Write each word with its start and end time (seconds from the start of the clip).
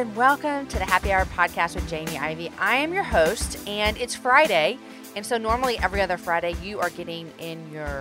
And 0.00 0.16
welcome 0.16 0.66
to 0.68 0.78
the 0.78 0.86
Happy 0.86 1.12
Hour 1.12 1.26
podcast 1.26 1.74
with 1.74 1.86
Jamie 1.86 2.16
Ivey. 2.16 2.50
I 2.58 2.76
am 2.76 2.94
your 2.94 3.02
host, 3.02 3.58
and 3.68 3.98
it's 3.98 4.14
Friday. 4.14 4.78
And 5.14 5.26
so, 5.26 5.36
normally, 5.36 5.78
every 5.80 6.00
other 6.00 6.16
Friday, 6.16 6.54
you 6.62 6.80
are 6.80 6.88
getting 6.88 7.30
in 7.38 7.70
your 7.70 8.00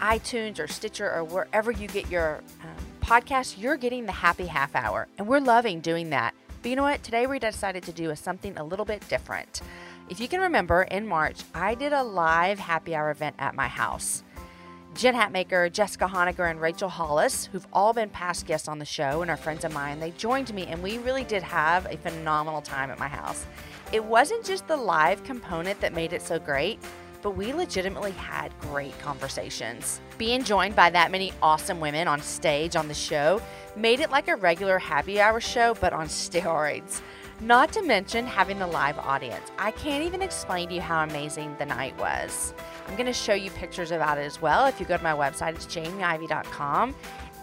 iTunes 0.00 0.60
or 0.60 0.68
Stitcher 0.68 1.12
or 1.12 1.24
wherever 1.24 1.72
you 1.72 1.88
get 1.88 2.08
your 2.08 2.40
um, 2.62 2.76
podcast, 3.00 3.60
you're 3.60 3.76
getting 3.76 4.06
the 4.06 4.12
Happy 4.12 4.46
Half 4.46 4.76
Hour. 4.76 5.08
And 5.18 5.26
we're 5.26 5.40
loving 5.40 5.80
doing 5.80 6.10
that. 6.10 6.34
But 6.62 6.68
you 6.68 6.76
know 6.76 6.84
what? 6.84 7.02
Today, 7.02 7.26
we 7.26 7.40
decided 7.40 7.82
to 7.82 7.92
do 7.92 8.14
something 8.14 8.56
a 8.56 8.62
little 8.62 8.84
bit 8.84 9.08
different. 9.08 9.60
If 10.08 10.20
you 10.20 10.28
can 10.28 10.40
remember, 10.40 10.82
in 10.84 11.04
March, 11.08 11.42
I 11.52 11.74
did 11.74 11.92
a 11.92 12.04
live 12.04 12.60
happy 12.60 12.94
hour 12.94 13.10
event 13.10 13.34
at 13.40 13.56
my 13.56 13.66
house. 13.66 14.22
Jen 14.94 15.14
Hatmaker, 15.14 15.72
Jessica 15.72 16.06
Honegger, 16.06 16.50
and 16.50 16.60
Rachel 16.60 16.88
Hollis, 16.88 17.46
who've 17.46 17.66
all 17.72 17.92
been 17.92 18.10
past 18.10 18.44
guests 18.44 18.66
on 18.66 18.78
the 18.78 18.84
show 18.84 19.22
and 19.22 19.30
are 19.30 19.36
friends 19.36 19.64
of 19.64 19.72
mine, 19.72 20.00
they 20.00 20.10
joined 20.10 20.52
me 20.52 20.66
and 20.66 20.82
we 20.82 20.98
really 20.98 21.24
did 21.24 21.42
have 21.42 21.86
a 21.86 21.96
phenomenal 21.96 22.60
time 22.60 22.90
at 22.90 22.98
my 22.98 23.06
house. 23.06 23.46
It 23.92 24.04
wasn't 24.04 24.44
just 24.44 24.66
the 24.66 24.76
live 24.76 25.22
component 25.22 25.80
that 25.80 25.94
made 25.94 26.12
it 26.12 26.22
so 26.22 26.38
great, 26.38 26.80
but 27.22 27.30
we 27.30 27.52
legitimately 27.52 28.10
had 28.12 28.52
great 28.60 28.98
conversations. 28.98 30.00
Being 30.18 30.42
joined 30.42 30.74
by 30.74 30.90
that 30.90 31.12
many 31.12 31.32
awesome 31.40 31.80
women 31.80 32.08
on 32.08 32.20
stage 32.20 32.74
on 32.74 32.88
the 32.88 32.94
show 32.94 33.40
made 33.76 34.00
it 34.00 34.10
like 34.10 34.28
a 34.28 34.36
regular 34.36 34.78
happy 34.78 35.20
hour 35.20 35.40
show, 35.40 35.74
but 35.80 35.92
on 35.92 36.06
steroids. 36.08 37.00
Not 37.40 37.72
to 37.72 37.82
mention 37.82 38.26
having 38.26 38.58
the 38.58 38.66
live 38.66 38.98
audience. 38.98 39.50
I 39.56 39.70
can't 39.70 40.04
even 40.04 40.20
explain 40.20 40.68
to 40.68 40.74
you 40.74 40.80
how 40.82 41.04
amazing 41.04 41.56
the 41.58 41.64
night 41.64 41.98
was. 41.98 42.52
I'm 42.90 42.96
going 42.96 43.06
to 43.06 43.12
show 43.12 43.34
you 43.34 43.52
pictures 43.52 43.92
about 43.92 44.18
it 44.18 44.22
as 44.22 44.42
well. 44.42 44.66
If 44.66 44.80
you 44.80 44.84
go 44.84 44.96
to 44.96 45.02
my 45.02 45.12
website, 45.12 45.54
it's 45.54 45.64
jamieivey.com. 45.66 46.92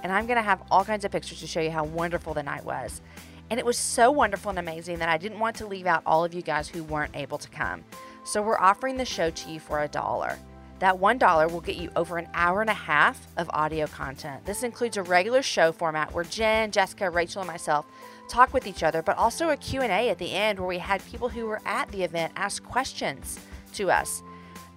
And 0.03 0.11
I'm 0.11 0.25
going 0.25 0.35
to 0.35 0.43
have 0.43 0.61
all 0.69 0.83
kinds 0.83 1.05
of 1.05 1.11
pictures 1.11 1.39
to 1.39 1.47
show 1.47 1.61
you 1.61 1.71
how 1.71 1.85
wonderful 1.85 2.33
the 2.33 2.43
night 2.43 2.65
was. 2.65 3.01
And 3.49 3.57
it 3.57 3.65
was 3.65 3.77
so 3.77 4.11
wonderful 4.11 4.49
and 4.49 4.59
amazing 4.59 4.99
that 4.99 5.07
I 5.07 5.17
didn't 5.17 5.39
want 5.39 5.55
to 5.55 5.65
leave 5.65 5.85
out 5.85 6.01
all 6.05 6.25
of 6.25 6.33
you 6.33 6.41
guys 6.41 6.67
who 6.67 6.83
weren't 6.83 7.15
able 7.15 7.37
to 7.37 7.47
come. 7.47 7.85
So 8.25 8.41
we're 8.41 8.59
offering 8.59 8.97
the 8.97 9.05
show 9.05 9.29
to 9.29 9.49
you 9.49 9.61
for 9.61 9.83
a 9.83 9.87
dollar. 9.87 10.37
That 10.79 10.95
$1 10.95 11.49
will 11.49 11.61
get 11.61 11.77
you 11.77 11.91
over 11.95 12.17
an 12.17 12.27
hour 12.33 12.59
and 12.59 12.69
a 12.69 12.73
half 12.73 13.25
of 13.37 13.49
audio 13.53 13.87
content. 13.87 14.45
This 14.45 14.63
includes 14.63 14.97
a 14.97 15.03
regular 15.03 15.41
show 15.41 15.71
format 15.71 16.13
where 16.13 16.25
Jen, 16.25 16.71
Jessica, 16.71 17.09
Rachel, 17.09 17.41
and 17.41 17.49
myself 17.49 17.85
talk 18.27 18.53
with 18.53 18.67
each 18.67 18.83
other, 18.83 19.01
but 19.01 19.17
also 19.17 19.51
a 19.51 19.55
Q&A 19.55 20.09
at 20.09 20.17
the 20.17 20.33
end 20.33 20.59
where 20.59 20.67
we 20.67 20.79
had 20.79 21.05
people 21.05 21.29
who 21.29 21.45
were 21.45 21.61
at 21.65 21.89
the 21.93 22.03
event 22.03 22.33
ask 22.35 22.61
questions 22.65 23.39
to 23.71 23.89
us. 23.89 24.21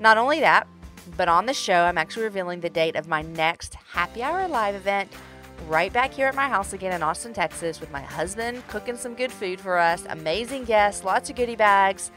Not 0.00 0.16
only 0.16 0.40
that, 0.40 0.66
but 1.18 1.28
on 1.28 1.44
the 1.44 1.52
show, 1.52 1.82
I'm 1.82 1.98
actually 1.98 2.22
revealing 2.22 2.60
the 2.60 2.70
date 2.70 2.96
of 2.96 3.06
my 3.06 3.20
next 3.20 3.74
Happy 3.74 4.22
Hour 4.22 4.48
Live 4.48 4.74
event 4.74 5.12
right 5.68 5.92
back 5.92 6.10
here 6.10 6.26
at 6.26 6.34
my 6.34 6.48
house 6.48 6.72
again 6.72 6.94
in 6.94 7.02
Austin, 7.02 7.34
Texas, 7.34 7.80
with 7.80 7.92
my 7.92 8.00
husband 8.00 8.66
cooking 8.68 8.96
some 8.96 9.14
good 9.14 9.30
food 9.30 9.60
for 9.60 9.78
us, 9.78 10.06
amazing 10.08 10.64
guests, 10.64 11.04
lots 11.04 11.28
of 11.28 11.36
goodie 11.36 11.54
bags. 11.54 12.10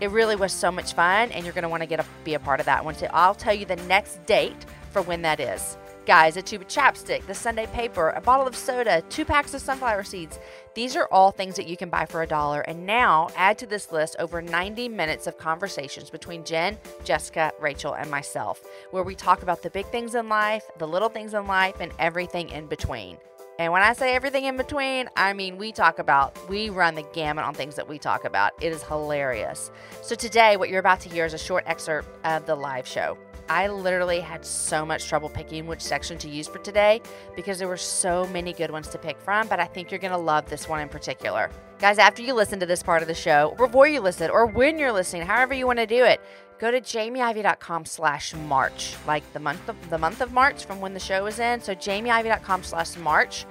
It 0.00 0.10
really 0.12 0.34
was 0.34 0.50
so 0.50 0.72
much 0.72 0.94
fun, 0.94 1.30
and 1.32 1.44
you're 1.44 1.52
going 1.52 1.62
to 1.62 1.68
want 1.68 1.82
to 1.82 1.86
get 1.86 2.00
a, 2.00 2.06
be 2.24 2.32
a 2.32 2.38
part 2.38 2.58
of 2.58 2.64
that 2.64 2.82
one. 2.82 2.94
So 2.94 3.06
I'll 3.12 3.34
tell 3.34 3.52
you 3.52 3.66
the 3.66 3.76
next 3.76 4.24
date 4.24 4.64
for 4.90 5.02
when 5.02 5.20
that 5.20 5.38
is. 5.38 5.76
Guys, 6.06 6.36
a 6.36 6.42
tube 6.42 6.62
of 6.62 6.68
chapstick, 6.68 7.26
the 7.26 7.34
Sunday 7.34 7.66
paper, 7.66 8.10
a 8.10 8.20
bottle 8.20 8.46
of 8.46 8.54
soda, 8.54 9.02
two 9.10 9.24
packs 9.24 9.54
of 9.54 9.60
sunflower 9.60 10.04
seeds. 10.04 10.38
These 10.74 10.94
are 10.94 11.08
all 11.10 11.32
things 11.32 11.56
that 11.56 11.66
you 11.66 11.76
can 11.76 11.90
buy 11.90 12.06
for 12.06 12.22
a 12.22 12.28
dollar. 12.28 12.60
And 12.60 12.86
now 12.86 13.28
add 13.34 13.58
to 13.58 13.66
this 13.66 13.90
list 13.90 14.14
over 14.20 14.40
90 14.40 14.88
minutes 14.88 15.26
of 15.26 15.36
conversations 15.36 16.08
between 16.08 16.44
Jen, 16.44 16.78
Jessica, 17.02 17.50
Rachel, 17.58 17.96
and 17.96 18.08
myself, 18.08 18.62
where 18.92 19.02
we 19.02 19.16
talk 19.16 19.42
about 19.42 19.64
the 19.64 19.70
big 19.70 19.86
things 19.86 20.14
in 20.14 20.28
life, 20.28 20.62
the 20.78 20.86
little 20.86 21.08
things 21.08 21.34
in 21.34 21.48
life, 21.48 21.80
and 21.80 21.90
everything 21.98 22.50
in 22.50 22.68
between. 22.68 23.18
And 23.58 23.72
when 23.72 23.82
I 23.82 23.92
say 23.92 24.14
everything 24.14 24.44
in 24.44 24.56
between, 24.56 25.08
I 25.16 25.32
mean 25.32 25.56
we 25.56 25.72
talk 25.72 25.98
about, 25.98 26.38
we 26.48 26.70
run 26.70 26.94
the 26.94 27.06
gamut 27.14 27.44
on 27.44 27.54
things 27.54 27.74
that 27.74 27.88
we 27.88 27.98
talk 27.98 28.24
about. 28.24 28.52
It 28.60 28.70
is 28.70 28.84
hilarious. 28.84 29.72
So 30.02 30.14
today, 30.14 30.56
what 30.56 30.68
you're 30.68 30.78
about 30.78 31.00
to 31.00 31.08
hear 31.08 31.24
is 31.24 31.34
a 31.34 31.38
short 31.38 31.64
excerpt 31.66 32.06
of 32.24 32.46
the 32.46 32.54
live 32.54 32.86
show. 32.86 33.18
I 33.48 33.68
literally 33.68 34.20
had 34.20 34.44
so 34.44 34.84
much 34.84 35.06
trouble 35.06 35.28
picking 35.28 35.66
which 35.66 35.80
section 35.80 36.18
to 36.18 36.28
use 36.28 36.48
for 36.48 36.58
today 36.58 37.00
because 37.36 37.58
there 37.58 37.68
were 37.68 37.76
so 37.76 38.26
many 38.28 38.52
good 38.52 38.70
ones 38.70 38.88
to 38.88 38.98
pick 38.98 39.18
from, 39.20 39.46
but 39.48 39.60
I 39.60 39.66
think 39.66 39.90
you're 39.90 40.00
going 40.00 40.12
to 40.12 40.18
love 40.18 40.48
this 40.48 40.68
one 40.68 40.80
in 40.80 40.88
particular. 40.88 41.50
Guys, 41.78 41.98
after 41.98 42.22
you 42.22 42.34
listen 42.34 42.58
to 42.60 42.66
this 42.66 42.82
part 42.82 43.02
of 43.02 43.08
the 43.08 43.14
show, 43.14 43.54
or 43.58 43.66
before 43.66 43.86
you 43.86 44.00
listen, 44.00 44.30
or 44.30 44.46
when 44.46 44.78
you're 44.78 44.92
listening, 44.92 45.22
however 45.22 45.54
you 45.54 45.66
want 45.66 45.78
to 45.78 45.86
do 45.86 46.04
it, 46.04 46.20
go 46.58 46.70
to 46.70 46.80
jamieivey.com 46.80 47.84
slash 47.84 48.34
March, 48.34 48.94
like 49.06 49.30
the 49.32 49.40
month 49.40 49.68
of 49.68 49.90
the 49.90 49.98
month 49.98 50.20
of 50.20 50.32
March 50.32 50.64
from 50.64 50.80
when 50.80 50.94
the 50.94 51.00
show 51.00 51.26
is 51.26 51.38
in. 51.38 51.60
So 51.60 51.74
jamieivey.com 51.74 52.62
slash 52.62 52.96
March, 52.96 53.44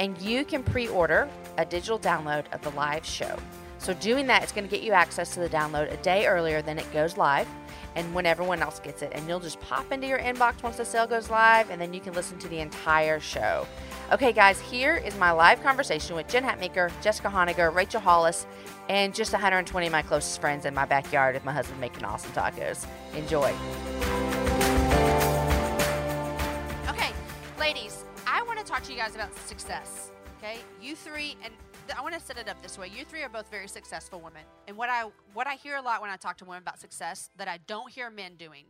and 0.00 0.16
you 0.22 0.44
can 0.44 0.62
pre-order 0.62 1.28
a 1.58 1.64
digital 1.64 1.98
download 1.98 2.52
of 2.52 2.62
the 2.62 2.70
live 2.70 3.04
show. 3.04 3.36
So 3.84 3.92
doing 3.92 4.26
that 4.28 4.42
is 4.42 4.50
going 4.50 4.64
to 4.64 4.70
get 4.70 4.82
you 4.82 4.92
access 4.92 5.34
to 5.34 5.40
the 5.40 5.48
download 5.50 5.92
a 5.92 5.98
day 5.98 6.26
earlier 6.26 6.62
than 6.62 6.78
it 6.78 6.90
goes 6.90 7.18
live 7.18 7.46
and 7.96 8.14
when 8.14 8.24
everyone 8.24 8.62
else 8.62 8.80
gets 8.80 9.02
it. 9.02 9.12
And 9.14 9.28
you'll 9.28 9.40
just 9.40 9.60
pop 9.60 9.92
into 9.92 10.06
your 10.06 10.20
inbox 10.20 10.62
once 10.62 10.78
the 10.78 10.86
sale 10.86 11.06
goes 11.06 11.28
live, 11.28 11.68
and 11.68 11.78
then 11.78 11.92
you 11.92 12.00
can 12.00 12.14
listen 12.14 12.38
to 12.38 12.48
the 12.48 12.60
entire 12.60 13.20
show. 13.20 13.66
Okay, 14.10 14.32
guys, 14.32 14.58
here 14.58 14.96
is 14.96 15.14
my 15.18 15.32
live 15.32 15.62
conversation 15.62 16.16
with 16.16 16.26
Jen 16.28 16.44
Hatmaker, 16.44 16.90
Jessica 17.02 17.28
Honegger, 17.28 17.74
Rachel 17.74 18.00
Hollis, 18.00 18.46
and 18.88 19.14
just 19.14 19.32
120 19.32 19.86
of 19.86 19.92
my 19.92 20.00
closest 20.00 20.40
friends 20.40 20.64
in 20.64 20.72
my 20.72 20.86
backyard 20.86 21.34
with 21.34 21.44
my 21.44 21.52
husband 21.52 21.78
making 21.78 22.06
awesome 22.06 22.32
tacos. 22.32 22.86
Enjoy. 23.14 23.52
Okay, 26.88 27.12
ladies, 27.58 28.02
I 28.26 28.42
want 28.44 28.58
to 28.58 28.64
talk 28.64 28.82
to 28.84 28.92
you 28.92 28.98
guys 28.98 29.14
about 29.14 29.36
success. 29.46 30.10
Okay, 30.38 30.56
you 30.80 30.96
three, 30.96 31.36
and 31.44 31.52
I 31.92 32.00
want 32.00 32.14
to 32.14 32.20
set 32.20 32.38
it 32.38 32.48
up 32.48 32.60
this 32.62 32.78
way. 32.78 32.88
You 32.88 33.04
three 33.04 33.22
are 33.22 33.28
both 33.28 33.50
very 33.50 33.68
successful 33.68 34.20
women, 34.20 34.42
and 34.66 34.76
what 34.76 34.88
I 34.88 35.04
what 35.34 35.46
I 35.46 35.54
hear 35.54 35.76
a 35.76 35.82
lot 35.82 36.00
when 36.00 36.10
I 36.10 36.16
talk 36.16 36.38
to 36.38 36.44
women 36.44 36.62
about 36.62 36.80
success 36.80 37.30
that 37.36 37.46
I 37.46 37.58
don't 37.66 37.90
hear 37.90 38.10
men 38.10 38.36
doing 38.36 38.64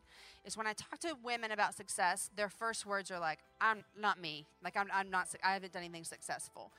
is 0.45 0.57
when 0.57 0.67
I 0.67 0.73
talk 0.73 0.99
to 1.01 1.17
women 1.23 1.53
about 1.53 1.75
success, 1.75 2.31
their 2.37 2.49
first 2.49 2.87
words 2.87 3.11
are 3.11 3.21
like, 3.21 3.39
"I'm 3.61 3.85
not 3.99 4.21
me. 4.21 4.47
Like 4.63 4.77
I'm 4.77 4.89
I'm 4.93 5.11
not. 5.11 5.29
I 5.45 5.53
haven't 5.53 5.73
done 5.73 5.83
anything 5.83 6.05
successful." 6.05 6.73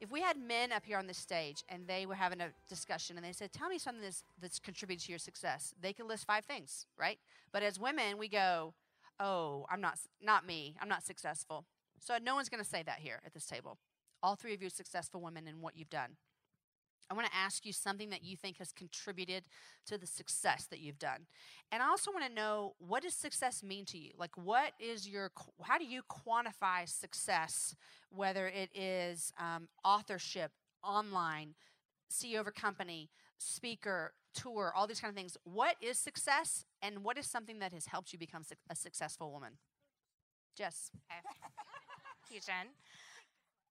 If 0.00 0.12
we 0.12 0.20
had 0.20 0.36
men 0.36 0.72
up 0.72 0.84
here 0.84 0.98
on 0.98 1.08
this 1.08 1.18
stage 1.18 1.64
and 1.68 1.88
they 1.88 2.06
were 2.06 2.14
having 2.14 2.40
a 2.40 2.50
discussion 2.68 3.16
and 3.16 3.24
they 3.24 3.32
said, 3.32 3.52
"Tell 3.52 3.68
me 3.68 3.78
something 3.78 4.02
that's, 4.02 4.22
that's 4.40 4.58
contributed 4.58 5.06
to 5.06 5.12
your 5.12 5.18
success," 5.18 5.74
they 5.80 5.92
could 5.92 6.06
list 6.06 6.26
five 6.26 6.44
things, 6.44 6.86
right? 6.98 7.18
But 7.50 7.62
as 7.62 7.80
women, 7.80 8.18
we 8.18 8.28
go, 8.28 8.74
"Oh, 9.18 9.66
I'm 9.70 9.80
not 9.80 9.98
not 10.20 10.46
me. 10.46 10.76
I'm 10.80 10.88
not 10.88 11.02
successful." 11.02 11.64
So 12.00 12.18
no 12.22 12.34
one's 12.34 12.48
going 12.48 12.62
to 12.62 12.68
say 12.68 12.82
that 12.84 12.98
here 12.98 13.20
at 13.24 13.32
this 13.32 13.46
table 13.46 13.78
all 14.22 14.36
three 14.36 14.54
of 14.54 14.62
you 14.62 14.70
successful 14.70 15.20
women 15.20 15.46
in 15.46 15.60
what 15.60 15.76
you've 15.76 15.90
done. 15.90 16.16
I 17.10 17.14
want 17.14 17.26
to 17.26 17.34
ask 17.34 17.64
you 17.64 17.72
something 17.72 18.10
that 18.10 18.22
you 18.22 18.36
think 18.36 18.58
has 18.58 18.70
contributed 18.70 19.44
to 19.86 19.96
the 19.96 20.06
success 20.06 20.66
that 20.70 20.80
you've 20.80 20.98
done. 20.98 21.26
And 21.72 21.82
I 21.82 21.86
also 21.88 22.12
want 22.12 22.26
to 22.26 22.32
know 22.32 22.74
what 22.78 23.02
does 23.02 23.14
success 23.14 23.62
mean 23.62 23.86
to 23.86 23.98
you? 23.98 24.10
Like, 24.18 24.36
what 24.36 24.72
is 24.78 25.08
your, 25.08 25.30
how 25.62 25.78
do 25.78 25.86
you 25.86 26.02
quantify 26.02 26.86
success, 26.86 27.74
whether 28.10 28.46
it 28.48 28.68
is 28.74 29.32
um, 29.38 29.68
authorship, 29.84 30.52
online, 30.84 31.54
CEO 32.10 32.40
of 32.40 32.46
a 32.46 32.52
company, 32.52 33.08
speaker, 33.38 34.12
tour, 34.34 34.72
all 34.76 34.86
these 34.86 35.00
kind 35.00 35.10
of 35.10 35.16
things. 35.16 35.36
What 35.44 35.76
is 35.80 35.98
success 35.98 36.64
and 36.82 37.02
what 37.04 37.18
is 37.18 37.26
something 37.26 37.58
that 37.60 37.72
has 37.72 37.86
helped 37.86 38.12
you 38.12 38.18
become 38.18 38.42
a 38.70 38.76
successful 38.76 39.32
woman? 39.32 39.52
Jess. 40.56 40.90
Okay. 41.10 41.20
Thank 42.28 42.34
you, 42.34 42.40
Jen. 42.40 42.68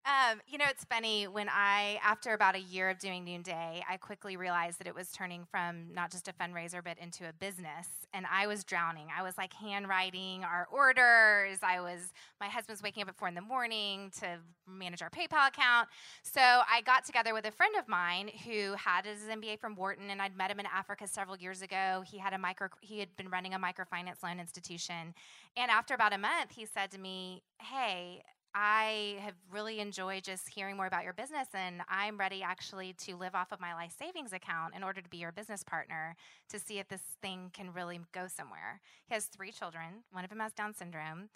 Um, 0.08 0.40
you 0.48 0.58
know, 0.58 0.64
it's 0.70 0.86
funny 0.86 1.28
when 1.28 1.50
I, 1.50 2.00
after 2.02 2.34
about 2.34 2.56
a 2.56 2.62
year 2.62 2.90
of 2.90 2.98
doing 2.98 3.26
Noonday, 3.26 3.84
I 3.90 3.98
quickly 3.98 4.38
realized 4.38 4.80
that 4.80 4.88
it 4.88 4.96
was 4.96 5.12
turning 5.12 5.44
from 5.52 5.94
not 5.94 6.12
just 6.12 6.30
a 6.30 6.34
fundraiser, 6.34 6.82
but 6.82 6.98
into 6.98 7.28
a 7.28 7.34
business. 7.34 7.88
And 8.14 8.26
I 8.32 8.48
was 8.48 8.64
drowning. 8.64 9.08
I 9.16 9.22
was 9.22 9.38
like 9.38 9.52
handwriting 9.52 10.46
our 10.46 10.66
orders. 10.72 11.58
I 11.62 11.82
was, 11.82 12.14
my 12.40 12.48
husband's 12.48 12.82
waking 12.82 13.04
up 13.04 13.10
at 13.10 13.18
four 13.18 13.28
in 13.28 13.36
the 13.36 13.42
morning 13.42 14.10
to 14.22 14.38
manage 14.66 15.02
our 15.02 15.10
PayPal 15.10 15.50
account. 15.50 15.90
So 16.24 16.40
I 16.40 16.80
got 16.86 17.04
together 17.04 17.34
with 17.34 17.46
a 17.46 17.52
friend 17.52 17.76
of 17.78 17.90
mine 17.90 18.32
who 18.46 18.76
had 18.78 19.06
his 19.06 19.24
MBA 19.24 19.60
from 19.60 19.76
Wharton, 19.76 20.10
and 20.10 20.22
I'd 20.22 20.38
met 20.38 20.50
him 20.50 20.62
in 20.62 20.68
Africa 20.68 21.06
several 21.06 21.36
years 21.36 21.62
ago. 21.62 22.02
He 22.10 22.18
had 22.18 22.32
a 22.32 22.38
micro, 22.38 22.70
he 22.80 23.00
had 23.00 23.14
been 23.18 23.28
running 23.28 23.54
a 23.54 23.60
microfinance 23.60 24.24
loan 24.24 24.40
institution. 24.40 25.14
And 25.58 25.70
after 25.70 25.94
about 25.94 26.14
a 26.14 26.18
month, 26.18 26.52
he 26.56 26.66
said 26.66 26.92
to 26.92 26.98
me, 26.98 27.44
Hey, 27.60 28.24
I 28.60 29.18
have 29.20 29.36
really 29.52 29.80
enjoyed 29.80 30.24
just 30.24 30.50
hearing 30.50 30.78
more 30.78 30.88
about 30.88 31.04
your 31.04 31.14
business, 31.14 31.48
and 31.54 31.82
I'm 31.88 32.18
ready 32.18 32.42
actually 32.42 32.94
to 33.06 33.16
live 33.16 33.36
off 33.36 33.52
of 33.52 33.62
my 33.62 33.76
life 33.76 33.94
savings 34.00 34.34
account 34.34 34.74
in 34.76 34.84
order 34.84 35.00
to 35.00 35.08
be 35.10 35.18
your 35.18 35.32
business 35.32 35.62
partner 35.62 36.16
to 36.50 36.58
see 36.58 36.80
if 36.80 36.88
this 36.88 37.04
thing 37.22 37.52
can 37.54 37.72
really 37.72 38.00
go 38.14 38.26
somewhere. 38.26 38.82
He 39.08 39.14
has 39.14 39.26
three 39.26 39.52
children, 39.52 40.02
one 40.12 40.24
of 40.24 40.32
them 40.32 40.40
has 40.40 40.54
Down 40.54 40.74
syndrome. 40.74 41.30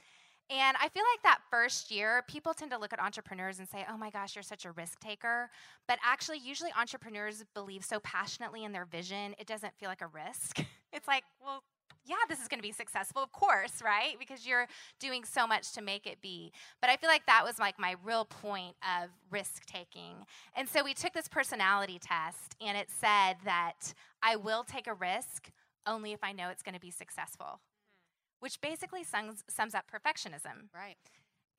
And 0.50 0.76
I 0.82 0.90
feel 0.90 1.04
like 1.14 1.22
that 1.22 1.42
first 1.52 1.92
year, 1.92 2.24
people 2.28 2.56
tend 2.56 2.72
to 2.72 2.80
look 2.80 2.92
at 2.92 3.00
entrepreneurs 3.00 3.60
and 3.60 3.70
say, 3.70 3.86
oh 3.88 3.98
my 3.98 4.10
gosh, 4.10 4.36
you're 4.36 4.42
such 4.42 4.66
a 4.66 4.72
risk 4.72 5.00
taker. 5.00 5.52
But 5.88 6.00
actually, 6.04 6.40
usually 6.40 6.72
entrepreneurs 6.76 7.46
believe 7.54 7.86
so 7.86 8.00
passionately 8.00 8.64
in 8.64 8.72
their 8.72 8.86
vision, 8.86 9.36
it 9.38 9.46
doesn't 9.46 9.76
feel 9.78 9.90
like 9.90 10.02
a 10.02 10.08
risk. 10.08 10.58
it's 10.92 11.08
like, 11.08 11.24
well, 11.40 11.62
yeah, 12.06 12.16
this 12.30 12.42
is 12.42 12.48
going 12.48 12.60
to 12.60 12.68
be 12.68 12.72
successful, 12.72 13.22
of 13.22 13.32
course, 13.32 13.82
right? 13.84 14.16
Because 14.20 14.46
you're 14.46 14.68
doing 15.00 15.24
so 15.24 15.48
much 15.48 15.72
to 15.74 15.82
make 15.82 16.06
it 16.06 16.22
be. 16.22 16.52
But 16.82 16.90
I 16.90 16.98
feel 16.98 17.10
like 17.10 17.26
that 17.26 17.44
was 17.44 17.60
like 17.60 17.80
my 17.80 17.96
real 18.04 18.26
point 18.26 18.76
of 18.82 19.10
risk 19.30 19.66
taking. 19.66 20.26
And 20.56 20.68
so 20.68 20.84
we 20.84 20.94
took 20.94 21.14
this 21.14 21.28
personality 21.28 22.00
test, 22.00 22.56
and 22.60 22.78
it 22.78 22.90
said 22.90 23.38
that 23.46 23.94
I 24.22 24.36
will 24.36 24.64
take 24.64 24.88
a 24.88 24.94
risk 24.94 25.52
only 25.86 26.12
if 26.14 26.24
I 26.24 26.32
know 26.32 26.50
it's 26.50 26.64
going 26.64 26.76
to 26.76 26.82
be 26.82 26.92
successful, 26.92 27.46
mm-hmm. 27.46 28.42
which 28.42 28.62
basically 28.62 29.04
sums, 29.04 29.44
sums 29.50 29.76
up 29.76 29.86
perfectionism. 29.92 30.70
Right. 30.74 30.98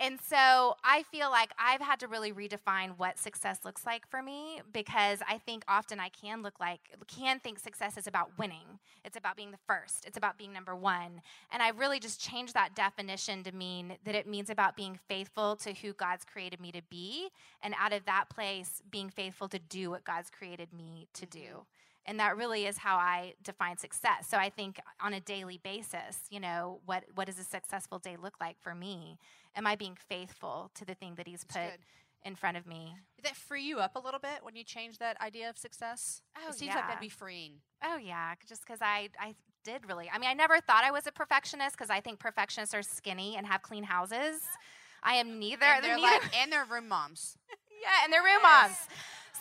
And 0.00 0.18
so 0.20 0.74
I 0.82 1.04
feel 1.04 1.30
like 1.30 1.52
I've 1.58 1.80
had 1.80 2.00
to 2.00 2.08
really 2.08 2.32
redefine 2.32 2.94
what 2.96 3.18
success 3.18 3.60
looks 3.64 3.86
like 3.86 4.08
for 4.08 4.20
me 4.20 4.60
because 4.72 5.20
I 5.28 5.38
think 5.38 5.64
often 5.68 6.00
I 6.00 6.08
can 6.08 6.42
look 6.42 6.58
like, 6.58 6.80
can 7.06 7.38
think 7.38 7.58
success 7.58 7.96
is 7.96 8.08
about 8.08 8.36
winning. 8.36 8.80
It's 9.04 9.16
about 9.16 9.36
being 9.36 9.52
the 9.52 9.58
first, 9.68 10.04
it's 10.04 10.16
about 10.16 10.38
being 10.38 10.52
number 10.52 10.74
one. 10.74 11.22
And 11.52 11.62
I 11.62 11.70
really 11.70 12.00
just 12.00 12.20
changed 12.20 12.54
that 12.54 12.74
definition 12.74 13.44
to 13.44 13.52
mean 13.52 13.96
that 14.04 14.14
it 14.14 14.26
means 14.26 14.50
about 14.50 14.76
being 14.76 14.98
faithful 15.08 15.54
to 15.56 15.72
who 15.72 15.92
God's 15.92 16.24
created 16.24 16.60
me 16.60 16.72
to 16.72 16.82
be. 16.90 17.28
And 17.62 17.74
out 17.78 17.92
of 17.92 18.04
that 18.06 18.28
place, 18.28 18.82
being 18.90 19.08
faithful 19.08 19.48
to 19.48 19.58
do 19.58 19.90
what 19.90 20.04
God's 20.04 20.30
created 20.30 20.72
me 20.72 21.06
to 21.14 21.26
mm-hmm. 21.26 21.38
do. 21.38 21.66
And 22.04 22.18
that 22.18 22.36
really 22.36 22.66
is 22.66 22.78
how 22.78 22.96
I 22.96 23.34
define 23.44 23.78
success. 23.78 24.28
So 24.28 24.36
I 24.36 24.50
think 24.50 24.80
on 25.00 25.12
a 25.12 25.20
daily 25.20 25.60
basis, 25.62 26.18
you 26.30 26.40
know, 26.40 26.80
what, 26.84 27.04
what 27.14 27.26
does 27.26 27.38
a 27.38 27.44
successful 27.44 27.98
day 27.98 28.16
look 28.20 28.34
like 28.40 28.56
for 28.60 28.74
me? 28.74 29.18
Am 29.54 29.66
I 29.66 29.76
being 29.76 29.96
faithful 30.08 30.70
to 30.74 30.84
the 30.84 30.94
thing 30.94 31.14
that 31.16 31.28
He's 31.28 31.44
put 31.44 31.78
in 32.24 32.34
front 32.34 32.56
of 32.56 32.66
me? 32.66 32.96
Did 33.16 33.26
that 33.26 33.36
free 33.36 33.62
you 33.62 33.78
up 33.78 33.94
a 33.94 34.00
little 34.00 34.20
bit 34.20 34.42
when 34.42 34.56
you 34.56 34.64
changed 34.64 34.98
that 35.00 35.20
idea 35.20 35.48
of 35.48 35.56
success? 35.56 36.22
Oh, 36.36 36.48
it 36.48 36.54
seems 36.54 36.70
yeah. 36.70 36.76
like 36.76 36.86
that'd 36.88 37.00
be 37.00 37.08
freeing. 37.08 37.52
Oh, 37.84 37.96
yeah. 37.96 38.34
Just 38.48 38.66
because 38.66 38.80
I, 38.82 39.10
I 39.20 39.34
did 39.64 39.86
really. 39.88 40.10
I 40.12 40.18
mean, 40.18 40.28
I 40.28 40.34
never 40.34 40.60
thought 40.60 40.84
I 40.84 40.90
was 40.90 41.06
a 41.06 41.12
perfectionist 41.12 41.76
because 41.76 41.90
I 41.90 42.00
think 42.00 42.18
perfectionists 42.18 42.74
are 42.74 42.82
skinny 42.82 43.36
and 43.36 43.46
have 43.46 43.62
clean 43.62 43.84
houses. 43.84 44.42
I 45.02 45.14
am 45.14 45.38
neither. 45.38 45.66
And 45.66 45.84
they're, 45.84 45.98
like, 45.98 46.22
and 46.36 46.52
they're 46.52 46.64
room 46.64 46.88
moms. 46.88 47.36
yeah, 47.82 48.04
and 48.04 48.12
they're 48.12 48.22
room 48.22 48.42
moms. 48.42 48.76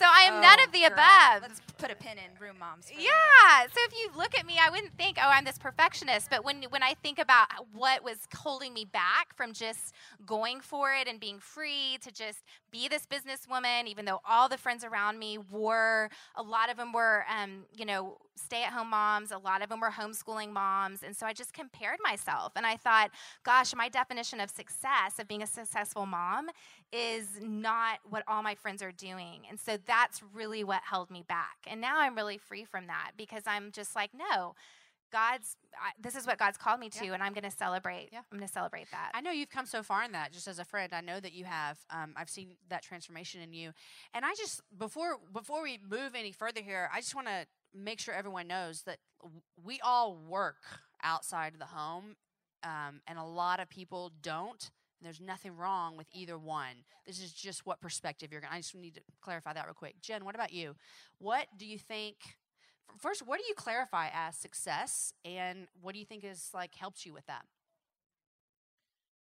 So 0.02 0.08
I 0.10 0.22
am 0.24 0.34
oh, 0.38 0.42
none 0.42 0.60
of 0.66 0.72
the 0.72 0.80
girl. 0.80 0.94
above. 0.94 1.42
Let's 1.44 1.62
put 1.78 1.92
a 1.92 1.96
pin 1.96 2.18
in 2.18 2.40
room 2.40 2.56
moms. 2.60 2.92
Yeah. 2.92 3.68
So 3.72 3.80
if 3.88 3.94
you 3.94 4.10
look 4.18 4.36
at 4.36 4.48
me, 4.48 4.56
I 4.60 4.72
wouldn't 4.72 4.98
think, 4.98 5.18
oh, 5.22 5.30
I'm 5.30 5.46
this 5.46 5.60
perfectionist. 5.60 6.28
But 6.32 6.44
when 6.44 6.64
when 6.72 6.82
I 6.82 6.96
think 7.04 7.20
about 7.20 7.48
what 7.72 8.04
was 8.04 8.18
holding 8.36 8.74
me 8.74 8.84
back 8.84 9.36
from 9.36 9.54
just 9.54 9.94
going 10.26 10.60
for 10.60 10.92
it 10.92 11.08
and 11.08 11.20
being 11.20 11.38
free 11.38 12.00
to 12.02 12.12
just 12.12 12.40
be 12.72 12.88
this 12.88 13.06
businesswoman, 13.06 13.86
even 13.86 14.06
though 14.06 14.22
all 14.28 14.50
the 14.50 14.58
friends 14.58 14.84
around 14.84 15.20
me 15.20 15.38
were, 15.52 16.10
a 16.36 16.42
lot 16.42 16.72
of 16.72 16.78
them 16.78 16.94
were, 16.94 17.24
um, 17.30 17.66
you 17.76 17.86
know, 17.86 18.18
stay-at-home 18.36 18.90
moms. 18.90 19.32
A 19.32 19.38
lot 19.38 19.62
of 19.62 19.70
them 19.70 19.82
were 19.82 19.92
homeschooling 19.92 20.52
moms, 20.52 21.04
and 21.04 21.16
so 21.16 21.28
I 21.28 21.34
just 21.34 21.54
compared 21.54 22.00
myself, 22.04 22.54
and 22.56 22.66
I 22.66 22.76
thought, 22.76 23.12
gosh, 23.44 23.76
my 23.76 23.88
definition 23.88 24.40
of 24.40 24.50
success 24.50 25.20
of 25.20 25.28
being 25.28 25.44
a 25.44 25.48
successful 25.48 26.06
mom 26.06 26.50
is 26.92 27.28
not 27.42 28.00
what 28.10 28.24
all 28.28 28.42
my 28.42 28.56
friends 28.56 28.82
are 28.82 28.92
doing. 28.92 29.42
And 29.50 29.60
so 29.60 29.78
that's 29.92 30.22
really 30.34 30.64
what 30.64 30.82
held 30.90 31.12
me 31.12 31.22
back. 31.28 31.58
And 31.68 31.82
now 31.82 32.00
I'm 32.00 32.16
really 32.16 32.38
free 32.38 32.64
from 32.64 32.88
that 32.88 33.12
because 33.18 33.44
I'm 33.46 33.74
just 33.74 33.94
like, 33.94 34.12
no, 34.14 34.56
God's 35.12 35.58
I, 35.74 35.92
this 36.02 36.16
is 36.16 36.26
what 36.26 36.38
God's 36.38 36.58
called 36.58 36.80
me 36.80 36.88
to, 36.90 37.06
yeah. 37.08 37.14
and 37.14 37.22
I'm 37.22 37.34
going 37.34 37.44
to 37.44 37.52
celebrate. 37.52 38.08
Yeah. 38.14 38.20
I'm 38.32 38.38
going 38.38 38.48
to 38.48 38.54
celebrate 38.54 38.90
that. 38.92 39.12
I 39.14 39.20
know 39.20 39.32
you've 39.32 39.50
come 39.50 39.66
so 39.66 39.84
far 39.84 40.04
in 40.04 40.14
that. 40.14 40.32
Just 40.32 40.48
as 40.48 40.60
a 40.60 40.64
friend, 40.64 40.94
I 40.94 41.02
know 41.02 41.20
that 41.20 41.34
you 41.34 41.44
have. 41.44 41.78
Um, 41.90 42.14
I've 42.16 42.30
seen 42.30 42.56
that 42.70 42.84
transformation 42.84 43.42
in 43.42 43.52
you, 43.52 43.74
and 44.14 44.24
I 44.24 44.34
just 44.36 44.62
before 44.78 45.18
before 45.34 45.62
we 45.62 45.78
move 45.90 46.16
any 46.16 46.32
further 46.32 46.62
here, 46.62 46.90
I 46.94 47.02
just 47.02 47.14
want 47.14 47.28
to 47.28 47.46
make 47.78 48.00
sure 48.00 48.14
everyone 48.14 48.48
knows 48.48 48.84
that 48.84 49.00
we 49.62 49.82
all 49.82 50.16
work 50.16 50.64
outside 51.04 51.52
of 51.52 51.60
the 51.60 51.66
home, 51.66 52.16
um, 52.64 53.02
and 53.08 53.20
a 53.20 53.26
lot 53.26 53.60
of 53.60 53.70
people 53.70 54.14
don't. 54.22 54.72
And 55.02 55.08
there's 55.08 55.20
nothing 55.20 55.58
wrong 55.58 55.98
with 55.98 56.06
either 56.14 56.38
one. 56.38 56.86
This 57.08 57.20
is 57.20 57.34
just 57.34 57.66
what 57.66 57.82
perspective 57.82 58.32
you're 58.32 58.40
going 58.40 58.52
to. 58.52 58.56
I 58.56 58.60
just 58.60 58.76
need 58.76 58.94
to 58.94 59.02
clarify 59.20 59.52
that 59.52 59.66
real 59.66 59.74
quick. 59.74 59.96
Jen, 60.00 60.24
what 60.24 60.36
about 60.36 60.54
you? 60.54 60.76
What 61.18 61.48
do 61.58 61.66
you 61.66 61.80
think? 61.80 62.18
First, 63.00 63.26
what 63.26 63.40
do 63.40 63.46
you 63.48 63.56
clarify 63.56 64.10
as 64.14 64.36
success, 64.36 65.14
and 65.26 65.68
what 65.82 65.94
do 65.94 66.00
you 66.00 66.06
think 66.06 66.24
is 66.24 66.50
like 66.54 66.76
helps 66.76 67.04
you 67.04 67.14
with 67.14 67.26
that? 67.26 67.46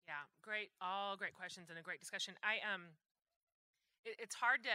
Yeah, 0.07 0.15
great. 0.43 0.69
All 0.81 1.17
great 1.17 1.35
questions 1.35 1.71
and 1.71 1.79
a 1.79 1.83
great 1.83 1.99
discussion. 1.99 2.35
I 2.45 2.63
um, 2.73 2.83
it, 4.05 4.17
it's 4.21 4.35
hard 4.35 4.63
to 4.63 4.71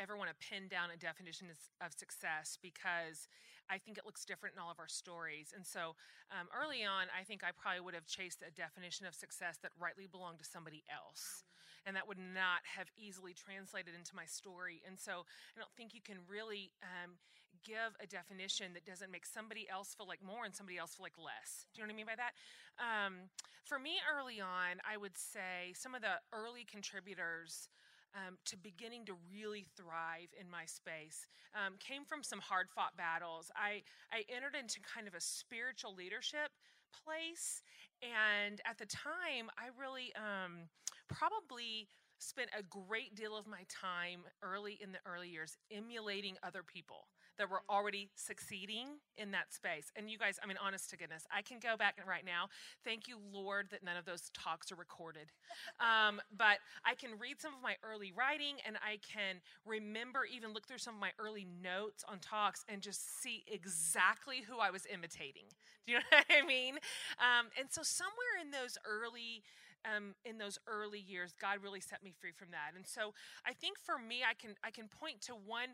ever 0.00 0.16
want 0.16 0.30
to 0.32 0.38
pin 0.40 0.66
down 0.68 0.88
a 0.88 0.96
definition 0.96 1.48
of 1.84 1.92
success 1.92 2.56
because 2.62 3.28
I 3.68 3.78
think 3.78 3.98
it 3.98 4.04
looks 4.04 4.24
different 4.24 4.56
in 4.56 4.60
all 4.60 4.72
of 4.72 4.80
our 4.80 4.88
stories. 4.88 5.52
And 5.54 5.64
so 5.64 5.94
um, 6.32 6.48
early 6.50 6.82
on, 6.82 7.06
I 7.14 7.22
think 7.22 7.44
I 7.44 7.52
probably 7.54 7.84
would 7.84 7.94
have 7.94 8.06
chased 8.06 8.42
a 8.42 8.50
definition 8.50 9.06
of 9.06 9.14
success 9.14 9.58
that 9.62 9.70
rightly 9.78 10.08
belonged 10.10 10.40
to 10.40 10.48
somebody 10.48 10.82
else. 10.90 11.44
And 11.86 11.94
that 11.96 12.08
would 12.08 12.20
not 12.20 12.66
have 12.76 12.88
easily 12.98 13.32
translated 13.32 13.94
into 13.94 14.16
my 14.16 14.26
story. 14.26 14.82
And 14.84 14.98
so 14.98 15.24
I 15.24 15.56
don't 15.56 15.72
think 15.76 15.94
you 15.94 16.02
can 16.04 16.18
really 16.28 16.72
um, 16.82 17.16
give 17.64 17.96
a 18.02 18.06
definition 18.06 18.74
that 18.74 18.84
doesn't 18.84 19.10
make 19.10 19.24
somebody 19.24 19.68
else 19.70 19.94
feel 19.94 20.06
like 20.06 20.20
more 20.20 20.44
and 20.44 20.54
somebody 20.54 20.76
else 20.76 20.94
feel 20.96 21.04
like 21.04 21.16
less. 21.16 21.64
Do 21.72 21.80
you 21.80 21.86
know 21.86 21.92
what 21.92 21.94
I 21.94 22.00
mean 22.02 22.10
by 22.10 22.18
that? 22.20 22.34
Um, 22.76 23.30
for 23.64 23.78
me, 23.78 24.02
early 24.04 24.40
on, 24.40 24.80
I 24.84 24.96
would 24.96 25.16
say 25.16 25.72
some 25.74 25.94
of 25.94 26.02
the 26.02 26.20
early 26.32 26.66
contributors 26.66 27.68
um, 28.14 28.38
to 28.46 28.56
beginning 28.56 29.06
to 29.06 29.14
really 29.30 29.66
thrive 29.76 30.30
in 30.38 30.50
my 30.50 30.64
space 30.64 31.26
um, 31.54 31.74
came 31.78 32.04
from 32.04 32.22
some 32.22 32.40
hard 32.40 32.68
fought 32.68 32.96
battles. 32.96 33.50
I, 33.56 33.82
I 34.12 34.24
entered 34.28 34.56
into 34.58 34.80
kind 34.80 35.06
of 35.06 35.14
a 35.14 35.20
spiritual 35.20 35.94
leadership 35.94 36.50
place. 36.90 37.62
And 38.02 38.60
at 38.66 38.78
the 38.78 38.86
time, 38.86 39.50
I 39.58 39.70
really 39.78 40.12
um, 40.16 40.68
probably 41.08 41.88
spent 42.18 42.50
a 42.56 42.62
great 42.62 43.14
deal 43.14 43.36
of 43.36 43.46
my 43.46 43.64
time 43.68 44.20
early 44.42 44.78
in 44.80 44.92
the 44.92 44.98
early 45.06 45.28
years 45.28 45.56
emulating 45.72 46.36
other 46.42 46.62
people 46.62 47.08
that 47.40 47.50
were 47.50 47.62
already 47.70 48.10
succeeding 48.14 49.00
in 49.16 49.30
that 49.30 49.50
space. 49.52 49.90
And 49.96 50.10
you 50.10 50.18
guys, 50.18 50.38
I 50.44 50.46
mean, 50.46 50.58
honest 50.62 50.90
to 50.90 50.98
goodness, 50.98 51.24
I 51.34 51.40
can 51.40 51.58
go 51.58 51.74
back 51.74 51.96
and 51.98 52.06
right 52.06 52.24
now, 52.24 52.48
thank 52.84 53.08
you, 53.08 53.16
Lord, 53.32 53.68
that 53.70 53.82
none 53.82 53.96
of 53.96 54.04
those 54.04 54.30
talks 54.34 54.70
are 54.70 54.76
recorded. 54.76 55.32
Um, 55.80 56.20
but 56.36 56.60
I 56.84 56.94
can 56.94 57.18
read 57.18 57.40
some 57.40 57.54
of 57.54 57.62
my 57.62 57.76
early 57.82 58.12
writing 58.12 58.56
and 58.66 58.76
I 58.76 59.00
can 59.00 59.40
remember, 59.64 60.28
even 60.28 60.52
look 60.52 60.68
through 60.68 60.84
some 60.84 60.94
of 60.94 61.00
my 61.00 61.12
early 61.18 61.46
notes 61.64 62.04
on 62.06 62.18
talks 62.18 62.62
and 62.68 62.82
just 62.82 63.22
see 63.22 63.42
exactly 63.50 64.42
who 64.46 64.58
I 64.58 64.68
was 64.70 64.84
imitating. 64.92 65.48
Do 65.86 65.92
you 65.94 65.98
know 66.04 66.04
what 66.12 66.26
I 66.28 66.44
mean? 66.46 66.76
Um, 67.16 67.48
and 67.58 67.72
so, 67.72 67.80
somewhere 67.82 68.36
in 68.44 68.50
those 68.50 68.76
early 68.84 69.42
um, 69.88 70.12
in 70.26 70.36
those 70.36 70.58
early 70.68 71.00
years, 71.00 71.32
God 71.40 71.64
really 71.64 71.80
set 71.80 72.04
me 72.04 72.12
free 72.12 72.32
from 72.36 72.48
that. 72.50 72.76
And 72.76 72.86
so 72.86 73.14
I 73.46 73.54
think 73.54 73.78
for 73.78 73.96
me, 73.96 74.20
I 74.20 74.34
can 74.34 74.54
I 74.62 74.70
can 74.70 74.88
point 74.88 75.22
to 75.22 75.32
one 75.32 75.72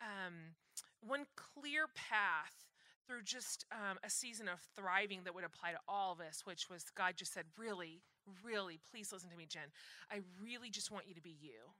um, 0.00 0.52
one 1.06 1.26
clear 1.36 1.86
path 1.94 2.66
through 3.06 3.22
just 3.22 3.64
um, 3.70 3.98
a 4.02 4.10
season 4.10 4.48
of 4.48 4.58
thriving 4.74 5.22
that 5.24 5.34
would 5.34 5.44
apply 5.44 5.70
to 5.70 5.78
all 5.88 6.12
of 6.12 6.20
us, 6.20 6.42
which 6.44 6.68
was 6.68 6.84
God 6.96 7.14
just 7.16 7.32
said, 7.32 7.44
Really, 7.56 8.02
really, 8.44 8.80
please 8.90 9.12
listen 9.12 9.30
to 9.30 9.36
me, 9.36 9.46
Jen. 9.48 9.70
I 10.10 10.20
really 10.42 10.70
just 10.70 10.90
want 10.90 11.06
you 11.06 11.14
to 11.14 11.22
be 11.22 11.36
you. 11.40 11.70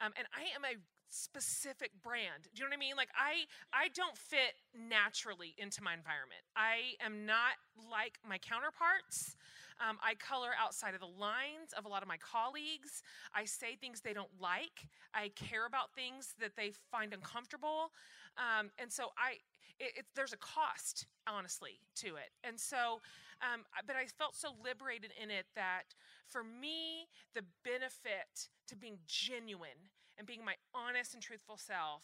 Um, 0.00 0.12
and 0.18 0.26
I 0.36 0.52
am 0.54 0.64
a 0.64 0.76
specific 1.10 1.90
brand. 2.02 2.48
Do 2.54 2.60
you 2.60 2.64
know 2.64 2.70
what 2.70 2.76
I 2.76 2.80
mean? 2.80 2.96
Like 2.96 3.10
I 3.14 3.46
I 3.72 3.88
don't 3.94 4.16
fit 4.16 4.54
naturally 4.74 5.54
into 5.58 5.82
my 5.82 5.94
environment. 5.94 6.42
I 6.56 6.96
am 7.04 7.26
not 7.26 7.56
like 7.90 8.18
my 8.26 8.38
counterparts. 8.38 9.36
Um, 9.76 9.98
I 10.02 10.14
color 10.14 10.50
outside 10.58 10.94
of 10.94 11.00
the 11.00 11.12
lines 11.20 11.76
of 11.76 11.84
a 11.84 11.88
lot 11.88 12.02
of 12.02 12.08
my 12.08 12.16
colleagues. 12.16 13.02
I 13.34 13.44
say 13.44 13.76
things 13.76 14.00
they 14.00 14.14
don't 14.14 14.32
like. 14.40 14.88
I 15.12 15.30
care 15.36 15.66
about 15.66 15.92
things 15.94 16.34
that 16.40 16.56
they 16.56 16.72
find 16.90 17.12
uncomfortable. 17.12 17.92
Um, 18.38 18.70
and 18.78 18.90
so 18.90 19.08
I, 19.18 19.32
it, 19.78 19.98
it, 19.98 20.06
there's 20.14 20.32
a 20.32 20.38
cost, 20.38 21.06
honestly, 21.26 21.80
to 21.96 22.16
it. 22.16 22.32
And 22.42 22.58
so, 22.58 23.00
um, 23.42 23.64
but 23.86 23.96
I 23.96 24.06
felt 24.06 24.34
so 24.34 24.48
liberated 24.64 25.12
in 25.22 25.30
it 25.30 25.44
that 25.54 25.92
for 26.26 26.42
me, 26.42 27.08
the 27.34 27.42
benefit 27.62 28.48
to 28.68 28.76
being 28.76 28.98
genuine 29.06 29.92
and 30.18 30.26
being 30.26 30.44
my 30.44 30.54
honest 30.74 31.14
and 31.14 31.22
truthful 31.22 31.56
self 31.56 32.02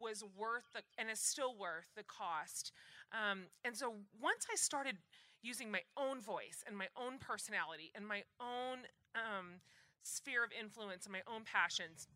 was 0.00 0.24
worth 0.36 0.64
the, 0.74 0.82
and 0.98 1.10
is 1.10 1.20
still 1.20 1.54
worth 1.56 1.88
the 1.96 2.02
cost. 2.04 2.72
Um, 3.12 3.44
and 3.64 3.76
so 3.76 3.94
once 4.20 4.46
I 4.50 4.56
started 4.56 4.96
using 5.42 5.70
my 5.70 5.80
own 5.96 6.20
voice 6.20 6.64
and 6.66 6.76
my 6.76 6.88
own 6.96 7.18
personality 7.18 7.92
and 7.94 8.06
my 8.06 8.22
own 8.40 8.78
um, 9.14 9.60
sphere 10.02 10.42
of 10.42 10.50
influence 10.58 11.04
and 11.04 11.12
my 11.12 11.22
own 11.28 11.42
passions, 11.44 12.08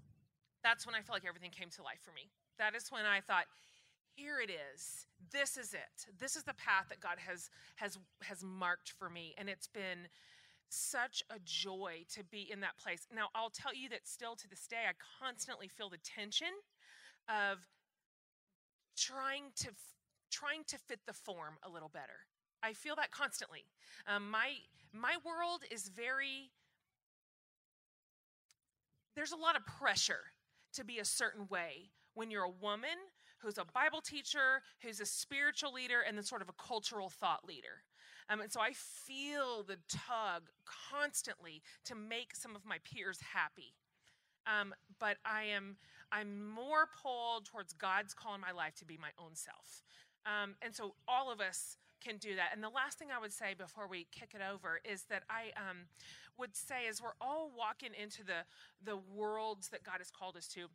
that's 0.63 0.87
when 0.87 0.95
I 0.95 1.03
felt 1.03 1.17
like 1.17 1.29
everything 1.29 1.51
came 1.51 1.71
to 1.71 1.83
life 1.83 2.01
for 2.03 2.13
me. 2.13 2.31
That 2.59 2.75
is 2.75 2.91
when 2.91 3.07
I 3.07 3.21
thought, 3.21 3.47
here 4.17 4.41
it 4.41 4.51
is. 4.51 5.07
This 5.31 5.57
is 5.57 5.75
it. 5.75 6.11
This 6.19 6.35
is 6.35 6.43
the 6.43 6.55
path 6.55 6.87
that 6.89 7.01
God 7.01 7.19
has 7.25 7.51
has 7.77 7.99
has 8.23 8.43
marked 8.43 8.91
for 8.99 9.09
me, 9.09 9.35
and 9.39 9.49
it's 9.49 9.69
been 9.69 10.09
such 10.69 11.23
a 11.31 11.39
joy 11.45 12.05
to 12.15 12.25
be 12.25 12.49
in 12.51 12.61
that 12.61 12.77
place. 12.79 13.07
Now, 13.15 13.29
I'll 13.35 13.51
tell 13.51 13.75
you 13.75 13.89
that 13.91 14.07
still 14.07 14.37
to 14.37 14.49
this 14.49 14.67
day, 14.67 14.85
I 14.89 14.93
constantly 15.21 15.69
feel 15.69 15.89
the 15.89 15.99
tension 15.99 16.49
of 17.29 17.59
trying 18.97 19.45
to 19.57 19.69
trying 20.31 20.63
to 20.67 20.77
fit 20.77 21.01
the 21.07 21.13
form 21.13 21.55
a 21.63 21.71
little 21.71 21.89
better. 21.89 22.27
I 22.63 22.73
feel 22.73 22.97
that 22.97 23.11
constantly. 23.11 23.65
Um, 24.07 24.31
my 24.31 24.51
my 24.93 25.17
world 25.25 25.63
is 25.71 25.89
very. 25.89 26.51
There's 29.15 29.33
a 29.33 29.37
lot 29.37 29.57
of 29.57 29.67
pressure 29.67 30.33
to 30.75 30.85
be 30.85 30.99
a 30.99 31.05
certain 31.05 31.47
way 31.49 31.91
when 32.15 32.31
you're 32.31 32.45
a 32.45 32.51
woman 32.51 32.99
who's 33.41 33.59
a 33.59 33.65
Bible 33.65 34.01
teacher, 34.01 34.63
who's 34.83 35.01
a 35.01 35.07
spiritual 35.07 35.73
leader, 35.73 36.01
and 36.07 36.17
then 36.17 36.25
sort 36.25 36.43
of 36.43 36.49
a 36.49 36.53
cultural 36.53 37.09
thought 37.09 37.45
leader. 37.47 37.83
Um, 38.29 38.41
and 38.41 38.53
so 38.53 38.61
I 38.61 38.73
feel 38.75 39.63
the 39.63 39.79
tug 39.89 40.51
constantly 40.91 41.63
to 41.85 41.95
make 41.95 42.35
some 42.35 42.55
of 42.55 42.67
my 42.67 42.77
peers 42.85 43.19
happy. 43.33 43.75
Um, 44.47 44.75
but 44.99 45.17
I 45.25 45.45
am 45.45 45.77
I'm 46.11 46.49
more 46.49 46.89
pulled 47.03 47.45
towards 47.45 47.75
God's 47.75 48.15
call 48.15 48.35
in 48.35 48.41
my 48.41 48.53
life 48.53 48.75
to 48.77 48.87
be 48.87 48.97
my 48.97 49.11
own 49.19 49.35
self. 49.35 49.83
Um, 50.25 50.55
and 50.63 50.75
so 50.75 50.95
all 51.07 51.31
of 51.31 51.41
us 51.41 51.77
can 52.03 52.17
do 52.17 52.35
that. 52.37 52.51
And 52.55 52.63
the 52.63 52.71
last 52.71 52.99
thing 52.99 53.09
I 53.15 53.21
would 53.21 53.33
say 53.33 53.55
before 53.57 53.87
we 53.89 54.07
kick 54.11 54.31
it 54.35 54.41
over 54.41 54.81
is 54.85 55.05
that 55.11 55.25
I 55.29 55.53
um, 55.59 55.89
would 56.39 56.57
say 56.57 56.87
as 56.89 57.03
we're 57.03 57.19
all 57.21 57.51
walking 57.57 57.91
into 58.01 58.25
the 58.25 58.45
the 58.83 58.97
worlds 58.97 59.69
that 59.69 59.85
God 59.85 59.97
has 59.99 60.11
called 60.11 60.37
us 60.37 60.47
to, 60.49 60.69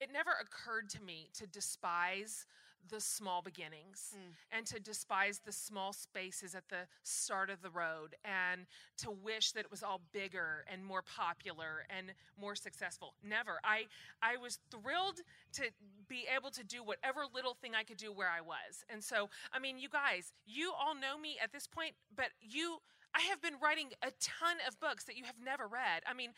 it 0.00 0.10
never 0.12 0.30
occurred 0.40 0.88
to 0.90 1.02
me 1.02 1.30
to 1.38 1.46
despise 1.46 2.46
the 2.88 3.00
small 3.00 3.42
beginnings 3.42 4.14
mm. 4.14 4.32
and 4.56 4.66
to 4.66 4.80
despise 4.80 5.40
the 5.44 5.52
small 5.52 5.92
spaces 5.92 6.54
at 6.54 6.68
the 6.68 6.86
start 7.02 7.50
of 7.50 7.62
the 7.62 7.70
road 7.70 8.16
and 8.24 8.66
to 8.96 9.10
wish 9.10 9.52
that 9.52 9.60
it 9.60 9.70
was 9.70 9.82
all 9.82 10.00
bigger 10.12 10.64
and 10.72 10.84
more 10.84 11.02
popular 11.02 11.84
and 11.90 12.12
more 12.40 12.54
successful. 12.54 13.14
Never. 13.22 13.60
I 13.64 13.86
i 14.22 14.36
was 14.36 14.58
thrilled 14.70 15.20
to 15.54 15.64
be 16.08 16.24
able 16.34 16.50
to 16.50 16.64
do 16.64 16.82
whatever 16.82 17.20
little 17.34 17.54
thing 17.54 17.74
i 17.74 17.82
could 17.84 17.98
do 17.98 18.12
where 18.12 18.30
i 18.30 18.40
was. 18.40 18.84
And 18.88 19.02
so 19.02 19.28
i 19.52 19.58
mean 19.58 19.78
you 19.78 19.88
guys 19.88 20.32
you 20.46 20.72
all 20.78 20.94
know 20.94 21.18
me 21.18 21.36
at 21.42 21.52
this 21.52 21.66
point 21.66 21.94
but 22.14 22.28
you 22.40 22.78
I 23.14 23.22
have 23.30 23.40
been 23.40 23.54
writing 23.62 23.90
a 24.02 24.12
ton 24.20 24.56
of 24.66 24.78
books 24.80 25.04
that 25.04 25.16
you 25.16 25.24
have 25.24 25.36
never 25.42 25.66
read. 25.66 26.02
I 26.06 26.14
mean, 26.14 26.30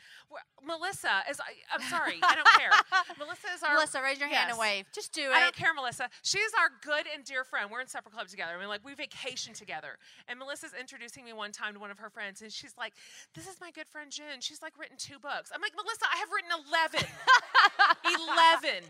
Melissa 0.65 1.23
is, 1.29 1.41
I, 1.41 1.59
am 1.75 1.83
sorry, 1.89 2.19
I 2.23 2.35
don't 2.35 2.49
care. 2.57 2.71
Melissa 3.19 3.49
is 3.55 3.63
our. 3.63 3.75
Melissa, 3.75 4.01
raise 4.03 4.19
your 4.19 4.29
hand 4.29 4.49
yes. 4.49 4.53
and 4.53 4.59
wave. 4.59 4.87
Just 4.95 5.13
do 5.13 5.31
it. 5.31 5.35
I 5.35 5.41
don't 5.41 5.55
care, 5.55 5.75
Melissa. 5.75 6.09
She's 6.23 6.53
our 6.59 6.71
good 6.83 7.07
and 7.13 7.25
dear 7.25 7.45
friend. 7.45 7.71
We're 7.71 7.81
in 7.81 7.89
separate 7.89 8.15
clubs 8.15 8.31
together. 8.31 8.53
I 8.57 8.59
mean, 8.59 8.69
like, 8.69 8.85
we 8.85 8.95
vacation 8.95 9.53
together. 9.55 9.99
And 10.29 10.39
Melissa's 10.39 10.73
introducing 10.79 11.25
me 11.25 11.33
one 11.33 11.53
time 11.53 11.75
to 11.75 11.81
one 11.81 11.91
of 11.91 11.99
her 11.99 12.11
friends, 12.11 12.43
and 12.43 12.53
she's 12.53 12.75
like, 12.79 12.95
This 13.35 13.49
is 13.49 13.61
my 13.61 13.71
good 13.71 13.89
friend 13.89 14.11
Jen. 14.11 14.41
She's 14.41 14.63
like 14.63 14.79
written 14.79 14.97
two 14.97 15.19
books. 15.19 15.51
I'm 15.55 15.61
like, 15.61 15.73
Melissa, 15.77 16.07
I 16.13 16.19
have 16.19 16.29
written 16.31 16.51
11. 16.55 17.07
11. 18.71 18.85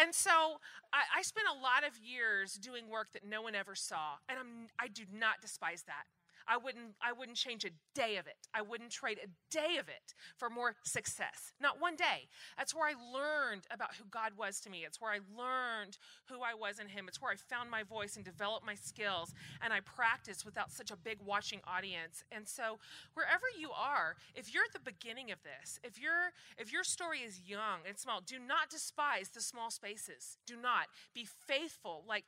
And 0.00 0.14
so 0.14 0.60
I, 0.92 1.18
I 1.18 1.22
spent 1.22 1.46
a 1.48 1.62
lot 1.62 1.86
of 1.86 1.98
years 1.98 2.54
doing 2.54 2.88
work 2.88 3.12
that 3.12 3.24
no 3.24 3.42
one 3.42 3.54
ever 3.54 3.74
saw. 3.74 4.18
And 4.28 4.38
I'm, 4.38 4.68
I 4.78 4.88
do 4.88 5.04
not 5.12 5.40
despise 5.40 5.84
that. 5.86 6.04
I 6.48 6.56
wouldn't, 6.56 6.94
I 7.02 7.12
wouldn't 7.12 7.36
change 7.36 7.64
a 7.64 7.70
day 7.94 8.16
of 8.16 8.26
it. 8.26 8.36
I 8.54 8.62
wouldn't 8.62 8.90
trade 8.90 9.18
a 9.22 9.28
day 9.50 9.78
of 9.78 9.88
it 9.88 10.14
for 10.36 10.48
more 10.48 10.76
success. 10.84 11.52
Not 11.60 11.80
one 11.80 11.96
day. 11.96 12.28
That's 12.56 12.74
where 12.74 12.88
I 12.88 12.94
learned 13.12 13.62
about 13.70 13.94
who 13.96 14.04
God 14.10 14.32
was 14.36 14.60
to 14.60 14.70
me. 14.70 14.84
It's 14.86 15.00
where 15.00 15.12
I 15.12 15.18
learned 15.36 15.98
who 16.28 16.42
I 16.42 16.54
was 16.54 16.78
in 16.78 16.88
Him. 16.88 17.06
It's 17.08 17.20
where 17.20 17.32
I 17.32 17.36
found 17.36 17.70
my 17.70 17.82
voice 17.82 18.16
and 18.16 18.24
developed 18.24 18.64
my 18.64 18.74
skills. 18.74 19.34
And 19.62 19.72
I 19.72 19.80
practiced 19.80 20.44
without 20.44 20.70
such 20.70 20.90
a 20.90 20.96
big 20.96 21.18
watching 21.24 21.60
audience. 21.66 22.22
And 22.30 22.46
so, 22.46 22.78
wherever 23.14 23.44
you 23.58 23.70
are, 23.70 24.16
if 24.34 24.52
you're 24.52 24.64
at 24.64 24.72
the 24.72 24.90
beginning 24.90 25.30
of 25.32 25.38
this, 25.42 25.78
if 25.82 26.00
your 26.00 26.32
if 26.58 26.72
your 26.72 26.84
story 26.84 27.20
is 27.20 27.40
young 27.46 27.80
and 27.86 27.98
small, 27.98 28.20
do 28.20 28.38
not 28.38 28.70
despise 28.70 29.30
the 29.30 29.40
small 29.40 29.70
spaces. 29.70 30.38
Do 30.46 30.56
not 30.56 30.86
be 31.14 31.24
faithful. 31.24 32.04
Like 32.06 32.24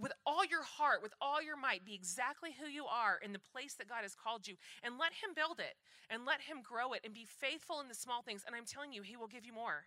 with 0.00 0.12
all 0.26 0.44
your 0.44 0.62
heart, 0.62 1.02
with 1.02 1.14
all 1.20 1.42
your 1.42 1.56
might, 1.56 1.84
be 1.84 1.94
exactly 1.94 2.50
who 2.58 2.66
you 2.66 2.84
are 2.86 3.18
in 3.22 3.32
the 3.32 3.38
place 3.38 3.74
that 3.74 3.88
God 3.88 4.02
has 4.02 4.14
called 4.14 4.48
you 4.48 4.56
and 4.82 4.98
let 4.98 5.12
Him 5.12 5.34
build 5.34 5.60
it 5.60 5.76
and 6.10 6.26
let 6.26 6.42
Him 6.42 6.62
grow 6.62 6.92
it 6.92 7.00
and 7.04 7.14
be 7.14 7.26
faithful 7.26 7.80
in 7.80 7.88
the 7.88 7.94
small 7.94 8.22
things. 8.22 8.42
And 8.46 8.56
I'm 8.56 8.66
telling 8.66 8.92
you, 8.92 9.02
He 9.02 9.16
will 9.16 9.28
give 9.28 9.46
you 9.46 9.52
more. 9.52 9.86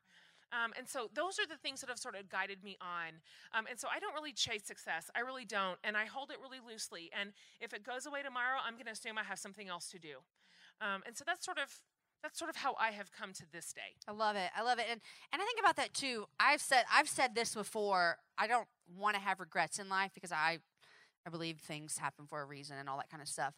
Um, 0.52 0.72
and 0.78 0.88
so 0.88 1.10
those 1.14 1.40
are 1.40 1.48
the 1.48 1.60
things 1.60 1.82
that 1.82 1.90
have 1.90 2.00
sort 2.00 2.16
of 2.16 2.30
guided 2.30 2.64
me 2.64 2.78
on. 2.80 3.20
Um, 3.54 3.66
and 3.70 3.78
so 3.78 3.88
I 3.94 4.00
don't 4.00 4.14
really 4.14 4.32
chase 4.32 4.64
success. 4.64 5.12
I 5.16 5.20
really 5.20 5.44
don't. 5.44 5.78
And 5.84 5.98
I 5.98 6.06
hold 6.06 6.32
it 6.32 6.38
really 6.42 6.64
loosely. 6.64 7.10
And 7.12 7.34
if 7.60 7.74
it 7.74 7.84
goes 7.84 8.06
away 8.06 8.24
tomorrow, 8.24 8.60
I'm 8.66 8.76
going 8.76 8.86
to 8.86 8.92
assume 8.92 9.18
I 9.18 9.24
have 9.24 9.40
something 9.40 9.68
else 9.68 9.90
to 9.92 10.00
do. 10.00 10.24
Um, 10.80 11.04
and 11.06 11.18
so 11.18 11.24
that's 11.26 11.44
sort 11.44 11.58
of 11.58 11.74
that's 12.24 12.40
sort 12.40 12.50
of 12.50 12.56
how 12.56 12.76
I 12.80 12.92
have 12.92 13.12
come 13.12 13.32
to 13.34 13.44
this 13.52 13.74
day. 13.74 13.96
I 14.08 14.12
love 14.12 14.36
it. 14.36 14.50
I 14.56 14.64
love 14.64 14.80
it. 14.80 14.86
And 14.90 15.02
and 15.34 15.42
I 15.42 15.46
think 15.46 15.60
about 15.60 15.76
that 15.76 15.94
too. 15.94 16.26
I've 16.40 16.62
said 16.62 16.86
I've 16.92 17.10
said 17.10 17.36
this 17.36 17.54
before. 17.54 18.18
I 18.38 18.48
don't 18.48 18.68
want 18.96 19.16
to 19.16 19.22
have 19.22 19.40
regrets 19.40 19.80
in 19.80 19.90
life 19.90 20.12
because 20.14 20.32
I 20.32 20.60
I 21.26 21.30
believe 21.30 21.58
things 21.58 21.98
happen 21.98 22.26
for 22.26 22.42
a 22.42 22.46
reason 22.46 22.78
and 22.78 22.88
all 22.88 22.98
that 22.98 23.10
kind 23.10 23.22
of 23.22 23.28
stuff. 23.28 23.54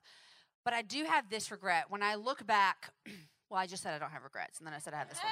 But 0.66 0.74
I 0.74 0.82
do 0.82 1.06
have 1.06 1.30
this 1.30 1.52
regret 1.52 1.86
when 1.90 2.02
I 2.02 2.16
look 2.16 2.46
back. 2.46 2.92
well, 3.50 3.60
I 3.60 3.68
just 3.68 3.84
said 3.84 3.94
I 3.94 4.00
don't 4.00 4.12
have 4.12 4.24
regrets, 4.24 4.58
and 4.58 4.66
then 4.68 4.74
I 4.74 4.80
said 4.80 4.94
I 4.94 4.98
have 4.98 5.10
this 5.10 5.20
one. 5.20 5.32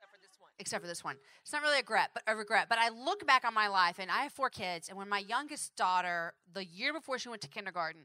Except 0.00 0.12
for 0.12 0.18
this 0.20 0.36
one. 0.40 0.50
Except 0.58 0.82
for 0.82 0.88
this 0.88 1.04
one. 1.04 1.16
It's 1.42 1.52
not 1.52 1.62
really 1.62 1.76
a 1.76 1.80
regret, 1.80 2.10
but 2.14 2.22
a 2.26 2.34
regret. 2.34 2.66
But 2.68 2.78
I 2.78 2.88
look 2.88 3.26
back 3.26 3.44
on 3.44 3.54
my 3.54 3.68
life, 3.68 3.98
and 3.98 4.10
I 4.10 4.22
have 4.22 4.32
four 4.32 4.50
kids. 4.50 4.88
And 4.88 4.96
when 4.96 5.08
my 5.08 5.18
youngest 5.18 5.76
daughter, 5.76 6.32
the 6.52 6.64
year 6.64 6.92
before 6.92 7.18
she 7.18 7.28
went 7.28 7.42
to 7.42 7.48
kindergarten, 7.48 8.02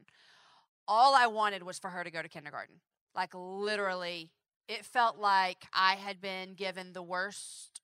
all 0.86 1.14
I 1.14 1.26
wanted 1.26 1.62
was 1.62 1.78
for 1.78 1.90
her 1.90 2.04
to 2.04 2.10
go 2.10 2.20
to 2.20 2.28
kindergarten. 2.28 2.76
Like 3.14 3.30
literally, 3.34 4.30
it 4.68 4.84
felt 4.84 5.18
like 5.18 5.64
I 5.72 5.94
had 5.94 6.20
been 6.20 6.54
given 6.54 6.92
the 6.92 7.02
worst. 7.02 7.80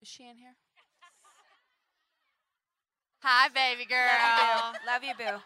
Is 0.00 0.08
she 0.08 0.28
in 0.28 0.36
here? 0.36 0.56
Hi, 3.22 3.48
baby 3.48 3.84
girl. 3.84 4.06
Love 4.86 5.04
you, 5.04 5.12
boo. 5.14 5.24
Love 5.24 5.32
you, 5.32 5.36
boo. 5.36 5.42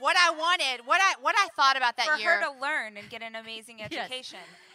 What 0.00 0.16
I 0.16 0.30
wanted, 0.30 0.86
what 0.86 1.00
I 1.02 1.14
what 1.20 1.34
I 1.36 1.48
thought 1.56 1.76
about 1.76 1.96
that 1.96 2.06
for 2.06 2.16
year, 2.16 2.38
her 2.38 2.44
to 2.44 2.60
learn 2.60 2.96
and 2.96 3.10
get 3.10 3.20
an 3.20 3.34
amazing 3.34 3.82
education. 3.82 4.38
Yes 4.38 4.68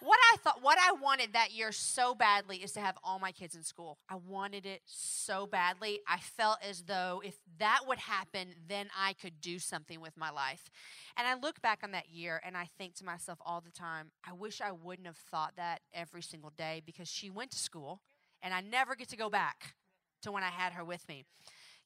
what 0.00 0.18
I 0.32 0.36
thought, 0.36 0.62
what 0.62 0.78
I 0.78 0.92
wanted 0.92 1.32
that 1.32 1.52
year 1.52 1.72
so 1.72 2.14
badly 2.14 2.58
is 2.58 2.72
to 2.72 2.80
have 2.80 2.98
all 3.02 3.18
my 3.18 3.32
kids 3.32 3.54
in 3.54 3.62
school. 3.62 3.98
I 4.08 4.16
wanted 4.16 4.66
it 4.66 4.82
so 4.84 5.46
badly. 5.46 6.00
I 6.06 6.18
felt 6.18 6.58
as 6.62 6.82
though 6.82 7.22
if 7.24 7.38
that 7.58 7.80
would 7.86 7.98
happen, 7.98 8.48
then 8.68 8.88
I 8.96 9.14
could 9.14 9.40
do 9.40 9.58
something 9.58 10.00
with 10.00 10.16
my 10.16 10.30
life. 10.30 10.70
And 11.16 11.26
I 11.26 11.34
look 11.34 11.62
back 11.62 11.80
on 11.82 11.92
that 11.92 12.10
year 12.10 12.40
and 12.44 12.56
I 12.56 12.68
think 12.78 12.94
to 12.96 13.04
myself 13.04 13.38
all 13.44 13.60
the 13.60 13.70
time, 13.70 14.10
I 14.26 14.32
wish 14.32 14.60
I 14.60 14.72
wouldn't 14.72 15.06
have 15.06 15.16
thought 15.16 15.54
that 15.56 15.80
every 15.94 16.22
single 16.22 16.50
day 16.50 16.82
because 16.84 17.08
she 17.08 17.30
went 17.30 17.50
to 17.52 17.58
school 17.58 18.00
and 18.42 18.54
I 18.54 18.60
never 18.60 18.94
get 18.94 19.08
to 19.10 19.16
go 19.16 19.30
back 19.30 19.74
to 20.22 20.32
when 20.32 20.42
I 20.42 20.50
had 20.50 20.72
her 20.72 20.84
with 20.84 21.08
me. 21.08 21.24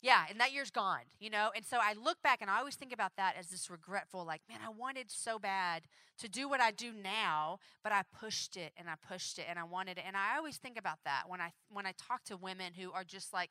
Yeah, 0.02 0.24
and 0.30 0.40
that 0.40 0.52
year's 0.52 0.70
gone, 0.70 1.04
you 1.18 1.28
know? 1.28 1.50
And 1.54 1.64
so 1.64 1.76
I 1.78 1.92
look 1.92 2.22
back 2.22 2.40
and 2.40 2.50
I 2.50 2.58
always 2.58 2.74
think 2.74 2.92
about 2.92 3.12
that 3.18 3.34
as 3.38 3.48
this 3.48 3.68
regretful, 3.68 4.24
like, 4.24 4.40
man, 4.48 4.60
I 4.64 4.70
wanted 4.70 5.10
so 5.10 5.38
bad 5.38 5.82
to 6.18 6.28
do 6.28 6.48
what 6.48 6.60
I 6.60 6.70
do 6.70 6.92
now, 6.92 7.58
but 7.82 7.92
I 7.92 8.02
pushed 8.18 8.56
it 8.56 8.72
and 8.78 8.88
I 8.88 8.94
pushed 9.06 9.38
it 9.38 9.44
and 9.48 9.58
I 9.58 9.64
wanted 9.64 9.98
it. 9.98 10.04
And 10.06 10.16
I 10.16 10.38
always 10.38 10.56
think 10.56 10.78
about 10.78 11.00
that 11.04 11.24
when 11.26 11.42
I 11.42 11.52
when 11.68 11.84
I 11.84 11.92
talk 11.98 12.24
to 12.24 12.38
women 12.38 12.72
who 12.72 12.92
are 12.92 13.04
just 13.04 13.34
like 13.34 13.50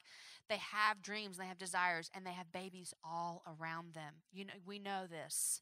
they 0.49 0.57
have 0.57 1.03
dreams, 1.03 1.37
they 1.37 1.45
have 1.45 1.59
desires, 1.59 2.09
and 2.15 2.25
they 2.25 2.33
have 2.33 2.51
babies 2.51 2.95
all 3.03 3.43
around 3.45 3.93
them. 3.93 4.15
You 4.33 4.45
know, 4.45 4.53
we 4.65 4.79
know 4.79 5.05
this. 5.07 5.61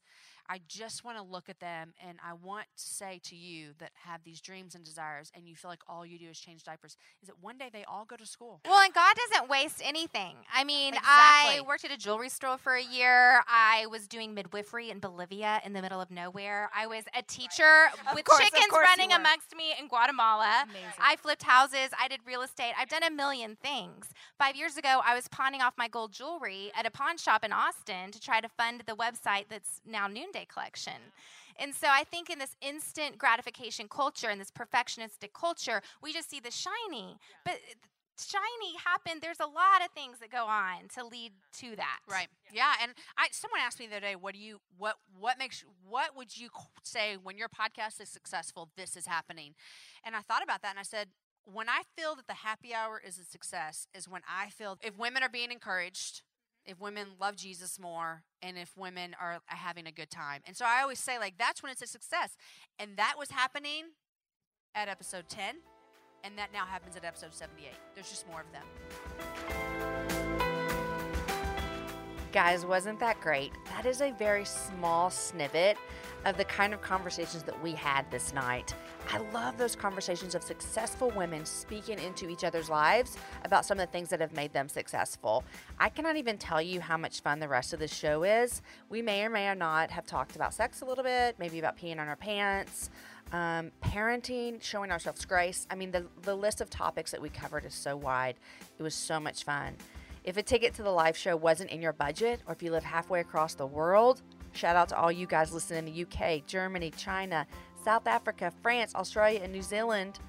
I 0.50 0.62
just 0.68 1.04
want 1.04 1.18
to 1.18 1.24
look 1.24 1.50
at 1.50 1.60
them 1.60 1.94
and 2.08 2.18
I 2.26 2.34
want 2.34 2.68
to 2.78 2.84
say 2.84 3.20
to 3.26 3.36
you 3.36 3.72
that 3.80 3.92
have 4.06 4.24
these 4.24 4.40
dreams 4.40 4.76
and 4.76 4.84
desires 4.84 5.30
and 5.36 5.48
you 5.48 5.56
feel 5.56 5.70
like 5.70 5.82
all 5.90 6.06
you 6.06 6.18
do 6.18 6.30
is 6.30 6.40
change 6.40 6.64
diapers 6.64 6.96
is 7.22 7.28
that 7.28 7.36
one 7.42 7.58
day 7.58 7.70
they 7.72 7.84
all 7.84 8.06
go 8.06 8.16
to 8.16 8.26
school. 8.26 8.62
Well, 8.66 8.82
and 8.82 8.94
God 8.94 9.14
doesn't 9.30 9.50
waste 9.50 9.82
anything. 9.84 10.36
I 10.54 10.64
mean, 10.64 10.94
Exactly. 10.94 11.58
I 11.58 11.62
worked 11.68 11.84
at 11.84 11.92
a 11.92 11.98
jewelry 11.98 12.30
store 12.30 12.58
for 12.58 12.76
a 12.76 12.82
year. 12.82 13.42
I 13.48 13.88
was 13.92 14.08
doing 14.08 14.34
midwifery 14.34 14.90
in 14.90 15.00
Bolivia 15.00 15.62
in 15.66 15.74
the 15.74 15.82
middle 15.82 16.00
of 16.00 16.10
nowhere. 16.12 16.70
I 16.76 16.88
was 16.88 17.04
a 17.18 17.22
teacher 17.24 17.88
with 18.16 18.26
course, 18.26 18.40
chickens 18.40 18.72
running 18.72 19.12
amongst 19.12 19.54
me 19.56 19.74
in 19.80 19.88
Guatemala. 19.88 20.64
Amazing. 20.64 20.88
I 21.00 21.18
flipped 21.18 21.44
houses. 21.44 21.90
I 22.00 22.08
did 22.08 22.22
real 22.26 22.42
estate. 22.42 22.72
I've 22.80 22.90
done 22.90 23.04
a 23.04 23.12
million 23.12 23.58
things. 23.62 24.10
Five 24.40 24.56
years 24.56 24.78
ago, 24.78 25.02
I 25.06 25.14
was 25.14 25.28
pawning 25.28 25.62
off 25.62 25.74
my 25.78 25.88
gold 25.90 26.14
jewelry 26.14 26.72
at 26.74 26.86
a 26.86 26.92
pawn 26.92 27.18
shop 27.18 27.44
in 27.44 27.52
Austin 27.52 28.12
to 28.12 28.20
try 28.22 28.40
to 28.40 28.48
fund 28.48 28.84
the 28.86 28.96
website 28.96 29.46
that's 29.50 29.82
now 29.86 30.08
Noonday 30.08 30.37
Collection. 30.46 31.14
And 31.60 31.74
so 31.74 31.88
I 31.90 32.04
think 32.04 32.30
in 32.30 32.40
this 32.40 32.56
instant 32.62 33.18
gratification 33.18 33.88
culture 33.88 34.28
and 34.30 34.40
this 34.40 34.52
perfectionistic 34.52 35.34
culture, 35.34 35.82
we 36.02 36.14
just 36.14 36.30
see 36.30 36.40
the 36.40 36.52
shiny. 36.52 37.18
But 37.44 37.56
shiny 38.20 38.78
happened. 38.84 39.22
There's 39.22 39.40
a 39.40 39.46
lot 39.46 39.82
of 39.84 39.92
things 39.94 40.20
that 40.20 40.30
go 40.30 40.46
on 40.46 40.88
to 40.96 41.06
lead 41.06 41.34
to 41.60 41.76
that. 41.76 42.00
Right. 42.10 42.28
Yeah. 42.54 42.74
And 42.82 42.92
I 43.18 43.28
someone 43.32 43.60
asked 43.60 43.80
me 43.80 43.88
the 43.88 43.98
other 43.98 44.06
day, 44.06 44.16
what 44.16 44.34
do 44.34 44.40
you 44.40 44.60
what 44.78 44.96
what 45.20 45.40
makes 45.40 45.64
what 45.88 46.16
would 46.16 46.38
you 46.38 46.50
say 46.84 47.18
when 47.22 47.38
your 47.38 47.50
podcast 47.50 48.02
is 48.02 48.10
successful? 48.10 48.70
This 48.76 48.96
is 48.96 49.08
happening, 49.08 49.56
and 50.04 50.16
I 50.16 50.22
thought 50.22 50.44
about 50.44 50.62
that, 50.62 50.72
and 50.72 50.80
I 50.80 50.84
said. 50.84 51.10
When 51.50 51.70
I 51.70 51.84
feel 51.96 52.14
that 52.16 52.28
the 52.28 52.34
happy 52.34 52.74
hour 52.74 53.02
is 53.02 53.18
a 53.18 53.24
success, 53.24 53.88
is 53.96 54.06
when 54.06 54.22
I 54.28 54.50
feel 54.50 54.78
if 54.84 54.98
women 54.98 55.24
are 55.24 55.30
being 55.30 55.50
encouraged, 55.50 56.24
if 56.68 56.80
women 56.82 57.08
love 57.20 57.38
Jesus 57.38 57.80
more, 57.80 58.24
and 58.42 58.58
if 58.58 58.76
women 58.78 59.16
are 59.20 59.40
having 59.46 59.88
a 59.88 59.92
good 59.92 60.12
time. 60.12 60.42
And 60.46 60.56
so 60.56 60.66
I 60.66 60.82
always 60.82 61.00
say, 61.00 61.18
like, 61.18 61.36
that's 61.40 61.64
when 61.64 61.72
it's 61.72 61.82
a 61.82 61.88
success. 61.88 62.36
And 62.78 62.98
that 62.98 63.16
was 63.18 63.32
happening 63.32 63.86
at 64.76 64.90
episode 64.90 65.30
10, 65.30 65.56
and 66.24 66.38
that 66.38 66.52
now 66.54 66.66
happens 66.66 66.98
at 66.98 67.06
episode 67.06 67.34
78. 67.34 67.72
There's 67.96 68.10
just 68.10 68.28
more 68.28 68.42
of 68.42 68.52
them. 68.52 68.66
Guys, 72.34 72.66
wasn't 72.66 73.00
that 73.00 73.20
great? 73.22 73.54
That 73.70 73.86
is 73.86 74.02
a 74.02 74.12
very 74.12 74.44
small 74.46 75.10
snippet 75.10 75.78
of 76.26 76.38
the 76.38 76.44
kind 76.44 76.74
of 76.74 76.82
conversations 76.82 77.44
that 77.44 77.64
we 77.64 77.72
had 77.72 78.12
this 78.12 78.34
night. 78.34 78.76
I 79.10 79.20
love 79.34 79.58
those 79.58 79.76
conversations 79.76 80.36
of 80.36 80.44
successful 80.44 81.12
women 81.12 81.46
speaking 81.46 81.98
into 81.98 82.30
each 82.30 82.44
other's 82.44 82.70
lives 82.70 83.18
about 83.46 83.66
some 83.66 83.80
of 83.80 83.88
the 83.88 83.92
things 83.92 84.10
that 84.10 84.20
have 84.20 84.34
made 84.34 84.52
them 84.52 84.68
successful. 84.68 85.46
I 85.80 85.88
cannot 85.88 86.18
even 86.18 86.38
tell 86.38 86.62
you 86.62 86.82
how 86.82 86.98
much 86.98 87.22
fun 87.22 87.40
the 87.40 87.48
rest 87.48 87.72
of 87.72 87.80
the 87.80 87.88
show 87.88 88.24
is. 88.24 88.62
We 88.90 89.02
may 89.02 89.24
or 89.24 89.30
may 89.30 89.48
or 89.48 89.56
not 89.56 89.92
have 89.92 90.06
talked 90.06 90.36
about 90.36 90.54
sex 90.54 90.82
a 90.82 90.86
little 90.86 91.06
bit, 91.06 91.38
maybe 91.40 91.58
about 91.58 91.78
peeing 91.78 92.00
on 92.00 92.08
our 92.08 92.18
pants, 92.18 92.90
um, 93.32 93.72
parenting, 93.82 94.62
showing 94.62 94.92
ourselves 94.92 95.24
grace. 95.24 95.68
I 95.70 95.76
mean, 95.76 95.92
the, 95.92 96.06
the 96.24 96.36
list 96.36 96.60
of 96.60 96.70
topics 96.70 97.12
that 97.12 97.22
we 97.22 97.30
covered 97.30 97.64
is 97.64 97.74
so 97.74 97.96
wide. 97.96 98.36
It 98.78 98.84
was 98.84 98.94
so 98.94 99.22
much 99.22 99.46
fun. 99.46 99.76
If 100.26 100.36
a 100.36 100.44
ticket 100.44 100.74
to 100.74 100.84
the 100.84 100.92
live 100.92 101.16
show 101.16 101.38
wasn't 101.38 101.70
in 101.70 101.82
your 101.82 101.94
budget, 101.94 102.42
or 102.46 102.54
if 102.54 102.62
you 102.62 102.72
live 102.72 102.84
halfway 102.84 103.22
across 103.22 103.54
the 103.54 103.66
world, 103.66 104.22
shout 104.52 104.76
out 104.76 104.90
to 104.90 104.98
all 104.98 105.12
you 105.12 105.26
guys 105.26 105.54
listening 105.54 105.88
in 105.88 105.94
the 105.94 106.04
UK, 106.04 106.46
Germany, 106.46 106.92
China, 106.98 107.48
South 107.88 108.06
Africa, 108.06 108.52
France, 108.62 108.94
Australia, 108.96 109.40
and 109.42 109.54
New 109.54 109.62
Zealand. 109.62 110.20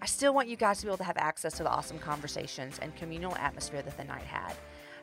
I 0.00 0.06
still 0.06 0.32
want 0.32 0.48
you 0.48 0.56
guys 0.56 0.78
to 0.78 0.86
be 0.86 0.88
able 0.88 0.96
to 0.96 1.04
have 1.04 1.18
access 1.18 1.52
to 1.58 1.62
the 1.62 1.68
awesome 1.68 1.98
conversations 1.98 2.78
and 2.80 2.96
communal 2.96 3.36
atmosphere 3.36 3.82
that 3.82 3.98
the 3.98 4.04
night 4.04 4.22
had. 4.22 4.54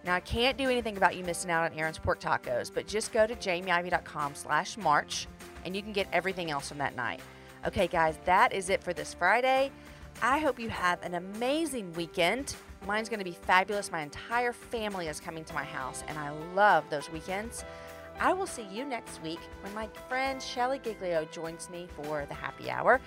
Now, 0.04 0.16
I 0.16 0.20
can't 0.20 0.58
do 0.58 0.64
anything 0.72 0.98
about 0.98 1.16
you 1.16 1.24
missing 1.24 1.52
out 1.52 1.72
on 1.72 1.78
Aaron's 1.78 2.00
pork 2.00 2.20
tacos, 2.20 2.74
but 2.74 2.88
just 2.88 3.14
go 3.14 3.28
to 3.28 3.36
jamieivey.com 3.36 4.34
slash 4.34 4.76
March 4.76 5.28
and 5.64 5.76
you 5.76 5.84
can 5.84 5.94
get 5.94 6.08
everything 6.12 6.50
else 6.50 6.70
from 6.70 6.80
that 6.80 6.96
night. 6.96 7.20
Okay, 7.68 7.86
guys, 7.86 8.18
that 8.26 8.54
is 8.54 8.72
it 8.72 8.84
for 8.84 8.92
this 8.92 9.14
Friday. 9.14 9.72
I 10.24 10.40
hope 10.40 10.60
you 10.60 10.70
have 10.70 11.04
an 11.04 11.14
amazing 11.14 11.94
weekend. 11.94 12.56
Mine's 12.88 13.08
going 13.08 13.20
to 13.20 13.24
be 13.24 13.38
fabulous. 13.40 13.92
My 13.92 14.02
entire 14.02 14.52
family 14.52 15.10
is 15.10 15.20
coming 15.20 15.44
to 15.44 15.54
my 15.54 15.64
house, 15.64 16.04
and 16.08 16.18
I 16.18 16.32
love 16.56 16.86
those 16.90 17.12
weekends. 17.12 17.66
I 18.20 18.34
will 18.34 18.48
see 18.48 18.64
you 18.64 18.86
next 18.86 19.22
week 19.24 19.40
when 19.62 19.74
my 19.74 19.88
friend 20.10 20.42
Shelley 20.42 20.80
Giglio 20.80 21.26
joins 21.32 21.70
me 21.70 21.88
for 21.96 22.26
the 22.26 22.34
happy 22.34 22.70
hour. 22.70 23.00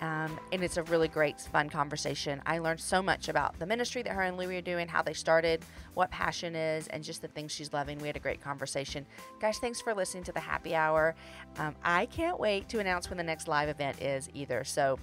Um, 0.00 0.38
and 0.52 0.64
it's 0.64 0.76
a 0.76 0.82
really 0.84 1.08
great, 1.08 1.40
fun 1.40 1.68
conversation. 1.68 2.42
I 2.46 2.58
learned 2.58 2.80
so 2.80 3.02
much 3.02 3.28
about 3.28 3.58
the 3.58 3.66
ministry 3.66 4.02
that 4.02 4.12
her 4.12 4.22
and 4.22 4.36
Louie 4.36 4.56
are 4.56 4.62
doing, 4.62 4.88
how 4.88 5.02
they 5.02 5.12
started, 5.12 5.64
what 5.94 6.10
passion 6.10 6.56
is, 6.56 6.88
and 6.88 7.04
just 7.04 7.22
the 7.22 7.28
things 7.28 7.52
she's 7.52 7.72
loving. 7.72 7.98
We 7.98 8.06
had 8.06 8.16
a 8.16 8.20
great 8.20 8.42
conversation. 8.42 9.06
Guys, 9.40 9.58
thanks 9.58 9.80
for 9.80 9.94
listening 9.94 10.24
to 10.24 10.32
the 10.32 10.40
happy 10.40 10.74
hour. 10.74 11.14
Um, 11.58 11.74
I 11.84 12.06
can't 12.06 12.40
wait 12.40 12.68
to 12.70 12.80
announce 12.80 13.08
when 13.08 13.18
the 13.18 13.24
next 13.24 13.48
live 13.48 13.68
event 13.68 14.00
is 14.02 14.28
either. 14.34 14.64
So 14.64 14.98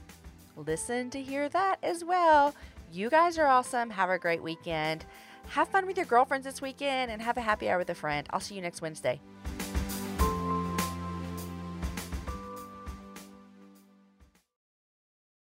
listen 0.55 1.09
to 1.11 1.21
hear 1.21 1.49
that 1.49 1.77
as 1.83 2.03
well. 2.03 2.53
You 2.91 3.09
guys 3.09 3.37
are 3.37 3.47
awesome. 3.47 3.89
Have 3.91 4.09
a 4.09 4.19
great 4.19 4.43
weekend. 4.43 5.05
Have 5.49 5.69
fun 5.69 5.85
with 5.85 5.97
your 5.97 6.05
girlfriends 6.05 6.45
this 6.45 6.61
weekend 6.61 7.11
and 7.11 7.21
have 7.21 7.37
a 7.37 7.41
happy 7.41 7.69
hour 7.69 7.77
with 7.77 7.89
a 7.89 7.95
friend. 7.95 8.27
I'll 8.31 8.39
see 8.39 8.55
you 8.55 8.61
next 8.61 8.81
Wednesday. 8.81 9.19